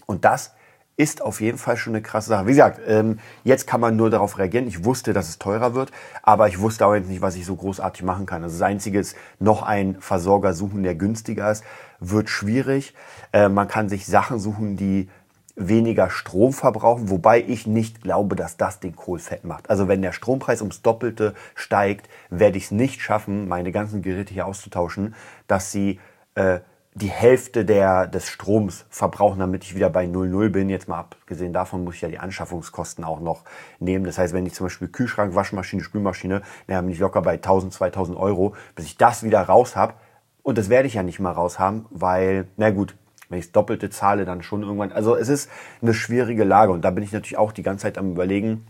Und 0.06 0.24
das 0.24 0.54
ist 1.00 1.22
auf 1.22 1.40
jeden 1.40 1.56
Fall 1.56 1.78
schon 1.78 1.94
eine 1.94 2.02
krasse 2.02 2.28
Sache. 2.28 2.46
Wie 2.46 2.50
gesagt, 2.50 2.78
ähm, 2.86 3.20
jetzt 3.42 3.66
kann 3.66 3.80
man 3.80 3.96
nur 3.96 4.10
darauf 4.10 4.36
reagieren. 4.36 4.66
Ich 4.66 4.84
wusste, 4.84 5.14
dass 5.14 5.30
es 5.30 5.38
teurer 5.38 5.74
wird, 5.74 5.92
aber 6.22 6.46
ich 6.48 6.60
wusste 6.60 6.84
auch 6.84 6.94
jetzt 6.94 7.08
nicht, 7.08 7.22
was 7.22 7.36
ich 7.36 7.46
so 7.46 7.56
großartig 7.56 8.02
machen 8.02 8.26
kann. 8.26 8.44
Also 8.44 8.58
das 8.58 8.68
Einzige 8.68 8.98
ist, 8.98 9.16
noch 9.38 9.62
einen 9.62 9.98
Versorger 10.02 10.52
suchen, 10.52 10.82
der 10.82 10.94
günstiger 10.94 11.50
ist, 11.50 11.64
wird 12.00 12.28
schwierig. 12.28 12.92
Äh, 13.32 13.48
man 13.48 13.66
kann 13.66 13.88
sich 13.88 14.04
Sachen 14.04 14.38
suchen, 14.38 14.76
die 14.76 15.08
weniger 15.56 16.10
Strom 16.10 16.52
verbrauchen, 16.52 17.08
wobei 17.08 17.42
ich 17.42 17.66
nicht 17.66 18.02
glaube, 18.02 18.36
dass 18.36 18.58
das 18.58 18.78
den 18.78 18.94
Kohl 18.94 19.18
fett 19.18 19.44
macht. 19.44 19.70
Also 19.70 19.88
wenn 19.88 20.02
der 20.02 20.12
Strompreis 20.12 20.60
ums 20.60 20.82
Doppelte 20.82 21.32
steigt, 21.54 22.10
werde 22.28 22.58
ich 22.58 22.64
es 22.64 22.70
nicht 22.72 23.00
schaffen, 23.00 23.48
meine 23.48 23.72
ganzen 23.72 24.02
Geräte 24.02 24.34
hier 24.34 24.46
auszutauschen, 24.46 25.14
dass 25.46 25.72
sie 25.72 25.98
äh, 26.34 26.60
die 27.00 27.10
Hälfte 27.10 27.64
der, 27.64 28.06
des 28.06 28.28
Stroms 28.28 28.84
verbrauchen, 28.90 29.38
damit 29.38 29.64
ich 29.64 29.74
wieder 29.74 29.88
bei 29.90 30.04
0,0 30.04 30.50
bin. 30.50 30.68
Jetzt 30.68 30.88
mal 30.88 30.98
abgesehen 30.98 31.52
davon 31.52 31.84
muss 31.84 31.94
ich 31.94 32.02
ja 32.02 32.08
die 32.08 32.18
Anschaffungskosten 32.18 33.04
auch 33.04 33.20
noch 33.20 33.44
nehmen. 33.78 34.04
Das 34.04 34.18
heißt, 34.18 34.34
wenn 34.34 34.46
ich 34.46 34.54
zum 34.54 34.66
Beispiel 34.66 34.88
Kühlschrank, 34.88 35.34
Waschmaschine, 35.34 35.82
Spülmaschine, 35.82 36.42
dann 36.66 36.84
bin 36.84 36.94
ich 36.94 37.00
locker 37.00 37.22
bei 37.22 37.34
1000, 37.34 37.72
2000 37.72 38.18
Euro, 38.18 38.54
bis 38.74 38.84
ich 38.84 38.96
das 38.96 39.22
wieder 39.22 39.40
raus 39.40 39.76
habe. 39.76 39.94
Und 40.42 40.58
das 40.58 40.68
werde 40.68 40.88
ich 40.88 40.94
ja 40.94 41.02
nicht 41.02 41.20
mal 41.20 41.32
raus 41.32 41.58
haben, 41.58 41.86
weil, 41.90 42.48
na 42.56 42.70
gut, 42.70 42.96
wenn 43.28 43.38
ich 43.38 43.52
Doppelte 43.52 43.90
zahle, 43.90 44.24
dann 44.24 44.42
schon 44.42 44.62
irgendwann. 44.62 44.92
Also 44.92 45.16
es 45.16 45.28
ist 45.28 45.50
eine 45.80 45.94
schwierige 45.94 46.44
Lage 46.44 46.72
und 46.72 46.82
da 46.82 46.90
bin 46.90 47.04
ich 47.04 47.12
natürlich 47.12 47.38
auch 47.38 47.52
die 47.52 47.62
ganze 47.62 47.82
Zeit 47.82 47.96
am 47.96 48.10
überlegen, 48.10 48.66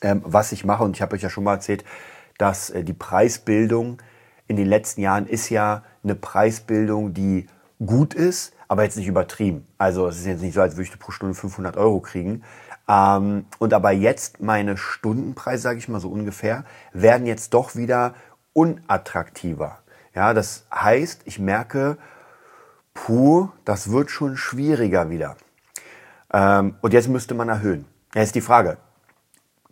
ähm, 0.00 0.22
was 0.24 0.52
ich 0.52 0.64
mache. 0.64 0.84
Und 0.84 0.96
ich 0.96 1.02
habe 1.02 1.14
euch 1.14 1.22
ja 1.22 1.30
schon 1.30 1.44
mal 1.44 1.54
erzählt, 1.54 1.84
dass 2.38 2.70
äh, 2.70 2.84
die 2.84 2.92
Preisbildung 2.92 3.98
in 4.52 4.56
den 4.56 4.66
letzten 4.66 5.00
Jahren 5.00 5.26
ist 5.26 5.48
ja 5.48 5.82
eine 6.04 6.14
Preisbildung, 6.14 7.14
die 7.14 7.46
gut 7.84 8.12
ist, 8.12 8.52
aber 8.68 8.82
jetzt 8.82 8.98
nicht 8.98 9.06
übertrieben. 9.06 9.66
Also 9.78 10.06
es 10.06 10.18
ist 10.18 10.26
jetzt 10.26 10.42
nicht 10.42 10.52
so, 10.52 10.60
als 10.60 10.76
würde 10.76 10.90
ich 10.90 10.98
pro 10.98 11.10
Stunde 11.10 11.34
500 11.34 11.78
Euro 11.78 12.00
kriegen. 12.00 12.42
Ähm, 12.86 13.46
und 13.58 13.72
aber 13.72 13.92
jetzt 13.92 14.42
meine 14.42 14.76
Stundenpreise, 14.76 15.62
sage 15.62 15.78
ich 15.78 15.88
mal 15.88 16.00
so 16.00 16.10
ungefähr, 16.10 16.64
werden 16.92 17.26
jetzt 17.26 17.54
doch 17.54 17.76
wieder 17.76 18.14
unattraktiver. 18.52 19.78
Ja, 20.14 20.34
das 20.34 20.66
heißt, 20.74 21.22
ich 21.24 21.38
merke, 21.38 21.96
puh, 22.92 23.48
das 23.64 23.90
wird 23.90 24.10
schon 24.10 24.36
schwieriger 24.36 25.08
wieder. 25.08 25.38
Ähm, 26.30 26.74
und 26.82 26.92
jetzt 26.92 27.08
müsste 27.08 27.32
man 27.32 27.48
erhöhen. 27.48 27.86
Jetzt 28.14 28.26
ist 28.26 28.34
die 28.34 28.42
Frage, 28.42 28.76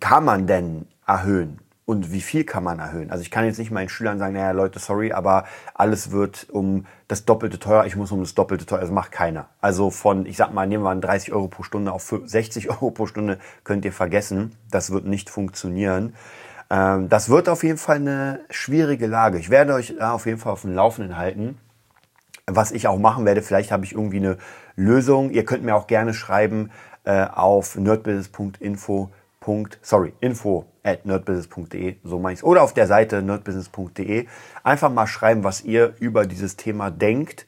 kann 0.01 0.25
man 0.25 0.47
denn 0.47 0.87
erhöhen? 1.07 1.59
Und 1.91 2.13
wie 2.13 2.21
viel 2.21 2.45
kann 2.45 2.63
man 2.63 2.79
erhöhen. 2.79 3.11
Also 3.11 3.23
ich 3.23 3.33
kann 3.33 3.45
jetzt 3.45 3.59
nicht 3.59 3.73
meinen 3.73 3.89
Schülern 3.89 4.21
sagen, 4.21 4.35
naja 4.35 4.53
Leute, 4.53 4.79
sorry, 4.79 5.11
aber 5.11 5.47
alles 5.75 6.13
wird 6.13 6.47
um 6.49 6.87
das 7.09 7.25
Doppelte 7.25 7.59
teuer, 7.59 7.85
ich 7.85 7.97
muss 7.97 8.13
um 8.13 8.21
das 8.21 8.37
Doppelte 8.37 8.65
teuer, 8.65 8.79
das 8.79 8.93
macht 8.93 9.11
keiner. 9.11 9.49
Also 9.61 9.91
von, 9.91 10.25
ich 10.25 10.37
sag 10.37 10.55
mal, 10.55 10.69
nehmen 10.69 10.85
wir 10.85 10.91
an 10.91 11.01
30 11.01 11.33
Euro 11.33 11.49
pro 11.49 11.65
Stunde 11.65 11.91
auf 11.91 12.15
60 12.25 12.71
Euro 12.71 12.93
pro 12.93 13.07
Stunde, 13.07 13.41
könnt 13.65 13.85
ihr 13.85 13.93
vergessen, 13.93 14.55
das 14.71 14.93
wird 14.93 15.05
nicht 15.05 15.31
funktionieren. 15.31 16.15
Ähm, 16.71 17.09
das 17.09 17.29
wird 17.29 17.49
auf 17.49 17.65
jeden 17.65 17.79
Fall 17.79 17.97
eine 17.97 18.39
schwierige 18.51 19.09
Lage. 19.09 19.39
Ich 19.39 19.51
werde 19.51 19.75
euch 19.75 20.01
auf 20.01 20.27
jeden 20.27 20.39
Fall 20.39 20.53
auf 20.53 20.61
dem 20.61 20.73
Laufenden 20.73 21.17
halten. 21.17 21.59
Was 22.47 22.71
ich 22.71 22.87
auch 22.87 23.01
machen 23.01 23.25
werde, 23.25 23.43
vielleicht 23.43 23.73
habe 23.73 23.85
ich 23.85 23.95
irgendwie 23.95 24.19
eine 24.19 24.39
Lösung. 24.77 25.31
Ihr 25.31 25.45
könnt 25.45 25.65
mir 25.65 25.75
auch 25.75 25.89
gerne 25.89 26.15
schreiben 26.15 26.71
äh, 27.03 27.25
auf 27.25 27.75
nerdbusiness.info 27.75 29.11
sorry, 29.81 30.13
info 30.21 30.67
at 30.83 31.07
nerdbusiness.de, 31.07 31.97
so 32.05 32.19
meine 32.19 32.35
ich 32.35 32.45
Oder 32.45 32.63
auf 32.63 32.75
der 32.75 32.87
Seite 32.87 33.23
nerdbusiness.de. 33.23 34.27
Einfach 34.63 34.93
mal 34.93 35.07
schreiben, 35.07 35.45
was 35.45 35.63
ihr 35.63 35.95
über 35.99 36.27
dieses 36.27 36.57
Thema 36.57 36.91
denkt. 36.91 37.47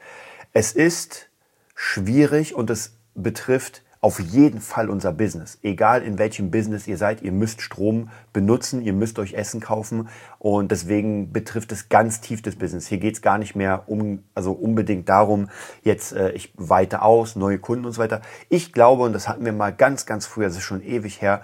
Es 0.54 0.72
ist 0.72 1.28
schwierig 1.74 2.54
und 2.54 2.70
es 2.70 2.96
betrifft 3.14 3.82
auf 4.00 4.18
jeden 4.18 4.60
Fall 4.60 4.90
unser 4.90 5.12
Business. 5.12 5.58
Egal 5.62 6.02
in 6.02 6.18
welchem 6.18 6.50
Business 6.50 6.88
ihr 6.88 6.96
seid, 6.96 7.22
ihr 7.22 7.30
müsst 7.30 7.62
Strom 7.62 8.08
benutzen, 8.32 8.82
ihr 8.82 8.94
müsst 8.94 9.18
euch 9.20 9.34
Essen 9.34 9.60
kaufen 9.60 10.08
und 10.40 10.72
deswegen 10.72 11.32
betrifft 11.32 11.70
es 11.70 11.88
ganz 11.88 12.20
tief 12.20 12.42
das 12.42 12.56
Business. 12.56 12.88
Hier 12.88 12.98
geht 12.98 13.14
es 13.14 13.22
gar 13.22 13.38
nicht 13.38 13.54
mehr 13.54 13.84
um, 13.86 14.24
also 14.34 14.52
unbedingt 14.52 15.08
darum, 15.08 15.50
jetzt 15.82 16.14
äh, 16.14 16.32
ich 16.32 16.52
weite 16.56 17.02
aus, 17.02 17.36
neue 17.36 17.60
Kunden 17.60 17.84
und 17.84 17.92
so 17.92 18.00
weiter. 18.00 18.22
Ich 18.48 18.72
glaube, 18.72 19.04
und 19.04 19.12
das 19.12 19.28
hatten 19.28 19.44
wir 19.44 19.52
mal 19.52 19.72
ganz, 19.72 20.04
ganz 20.04 20.26
früher, 20.26 20.48
das 20.48 20.56
ist 20.56 20.64
schon 20.64 20.82
ewig 20.82 21.22
her, 21.22 21.42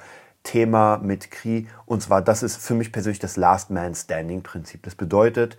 Thema 0.48 0.98
mit 1.02 1.30
Kri, 1.30 1.68
und 1.84 2.02
zwar, 2.02 2.22
das 2.22 2.42
ist 2.42 2.56
für 2.56 2.72
mich 2.72 2.90
persönlich 2.90 3.18
das 3.18 3.36
Last 3.36 3.68
Man 3.68 3.94
Standing 3.94 4.42
Prinzip. 4.42 4.82
Das 4.82 4.94
bedeutet, 4.94 5.58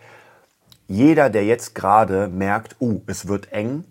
jeder, 0.88 1.30
der 1.30 1.46
jetzt 1.46 1.76
gerade 1.76 2.28
merkt, 2.28 2.76
uh, 2.82 3.00
es 3.06 3.28
wird 3.28 3.54
eng, 3.54 3.84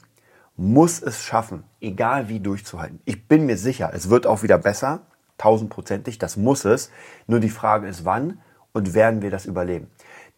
muss 0.57 1.01
es 1.01 1.23
schaffen, 1.23 1.63
egal 1.81 2.29
wie 2.29 2.41
durchzuhalten. 2.41 2.99
Ich 3.05 3.29
bin 3.29 3.47
mir 3.47 3.57
sicher, 3.57 3.93
es 3.95 4.11
wird 4.11 4.27
auch 4.27 4.43
wieder 4.43 4.59
besser, 4.59 5.03
tausendprozentig, 5.39 6.19
das 6.19 6.37
muss 6.37 6.65
es. 6.65 6.91
Nur 7.29 7.39
die 7.39 7.49
Frage 7.49 7.87
ist, 7.87 8.05
wann 8.05 8.41
und 8.73 8.93
werden 8.93 9.23
wir 9.23 9.31
das 9.31 9.47
überleben? 9.47 9.89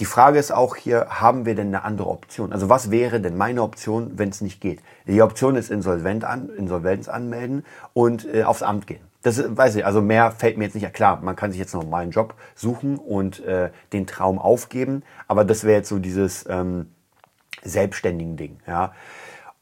Die 0.00 0.06
Frage 0.06 0.38
ist 0.38 0.50
auch 0.50 0.76
hier, 0.76 1.06
haben 1.10 1.44
wir 1.44 1.54
denn 1.54 1.68
eine 1.68 1.84
andere 1.84 2.08
Option? 2.08 2.54
Also 2.54 2.70
was 2.70 2.90
wäre 2.90 3.20
denn 3.20 3.36
meine 3.36 3.62
Option, 3.62 4.12
wenn 4.18 4.30
es 4.30 4.40
nicht 4.40 4.62
geht? 4.62 4.80
Die 5.06 5.20
Option 5.20 5.56
ist 5.56 5.70
Insolvent 5.70 6.24
an, 6.24 6.48
Insolvenz 6.48 7.06
anmelden 7.08 7.66
und 7.92 8.26
äh, 8.34 8.44
aufs 8.44 8.62
Amt 8.62 8.86
gehen. 8.86 9.02
Das 9.22 9.44
weiß 9.54 9.76
ich, 9.76 9.84
also 9.84 10.00
mehr 10.00 10.32
fällt 10.32 10.56
mir 10.56 10.64
jetzt 10.64 10.74
nicht. 10.74 10.90
Klar, 10.94 11.20
man 11.20 11.36
kann 11.36 11.52
sich 11.52 11.60
jetzt 11.60 11.74
noch 11.74 11.84
mal 11.84 12.02
einen 12.02 12.12
Job 12.12 12.34
suchen 12.54 12.96
und 12.96 13.44
äh, 13.44 13.68
den 13.92 14.06
Traum 14.06 14.38
aufgeben, 14.38 15.02
aber 15.28 15.44
das 15.44 15.64
wäre 15.64 15.76
jetzt 15.76 15.90
so 15.90 15.98
dieses 15.98 16.46
ähm, 16.48 16.86
selbstständigen 17.62 18.38
Ding. 18.38 18.58
Ja. 18.66 18.94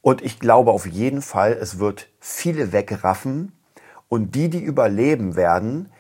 Und 0.03 0.23
ich 0.23 0.39
glaube 0.39 0.71
auf 0.71 0.87
jeden 0.87 1.21
Fall, 1.21 1.59
es 1.61 1.81
wird 1.81 2.09
viele 2.21 2.71
wegraffen 2.71 3.51
und 4.09 4.37
die, 4.37 4.49
die 4.49 4.63
überleben 4.63 5.35
werden, 5.35 5.91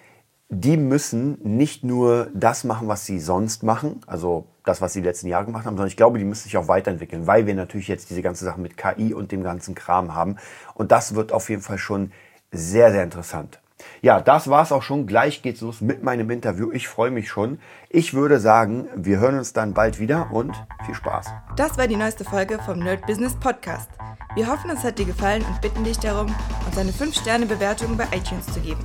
die 0.50 0.76
müssen 0.76 1.38
nicht 1.42 1.84
nur 1.84 2.28
das 2.32 2.64
machen, 2.64 2.88
was 2.88 3.04
sie 3.04 3.18
sonst 3.18 3.62
machen, 3.62 4.00
also 4.06 4.46
das, 4.64 4.80
was 4.80 4.92
sie 4.92 5.02
die 5.02 5.06
letzten 5.06 5.28
Jahre 5.28 5.44
gemacht 5.44 5.66
haben, 5.66 5.76
sondern 5.76 5.88
ich 5.88 5.96
glaube, 5.96 6.18
die 6.18 6.24
müssen 6.24 6.44
sich 6.44 6.56
auch 6.56 6.68
weiterentwickeln, 6.68 7.26
weil 7.26 7.46
wir 7.46 7.54
natürlich 7.54 7.88
jetzt 7.88 8.10
diese 8.10 8.22
ganze 8.22 8.44
Sache 8.44 8.60
mit 8.60 8.76
KI 8.76 9.14
und 9.14 9.32
dem 9.32 9.42
ganzen 9.42 9.74
Kram 9.74 10.14
haben. 10.14 10.36
Und 10.74 10.90
das 10.90 11.14
wird 11.14 11.32
auf 11.32 11.50
jeden 11.50 11.62
Fall 11.62 11.78
schon 11.78 12.12
sehr, 12.50 12.92
sehr 12.92 13.04
interessant. 13.04 13.60
Ja, 14.00 14.20
das 14.20 14.48
war's 14.48 14.72
auch 14.72 14.82
schon. 14.82 15.06
Gleich 15.06 15.42
geht's 15.42 15.60
los 15.60 15.80
mit 15.80 16.02
meinem 16.02 16.30
Interview. 16.30 16.72
Ich 16.72 16.88
freue 16.88 17.10
mich 17.10 17.28
schon. 17.28 17.60
Ich 17.90 18.14
würde 18.14 18.40
sagen, 18.40 18.88
wir 18.96 19.20
hören 19.20 19.38
uns 19.38 19.52
dann 19.52 19.74
bald 19.74 20.00
wieder 20.00 20.30
und 20.32 20.52
viel 20.84 20.94
Spaß. 20.94 21.28
Das 21.56 21.78
war 21.78 21.86
die 21.86 21.96
neueste 21.96 22.24
Folge 22.24 22.58
vom 22.64 22.80
Nerd 22.80 23.06
Business 23.06 23.34
Podcast. 23.36 23.88
Wir 24.34 24.46
hoffen, 24.46 24.70
es 24.70 24.82
hat 24.82 24.98
dir 24.98 25.06
gefallen 25.06 25.44
und 25.44 25.60
bitten 25.60 25.84
dich 25.84 25.98
darum, 25.98 26.34
uns 26.66 26.78
eine 26.78 26.90
5-Sterne-Bewertung 26.90 27.96
bei 27.96 28.04
iTunes 28.16 28.46
zu 28.46 28.60
geben. 28.60 28.84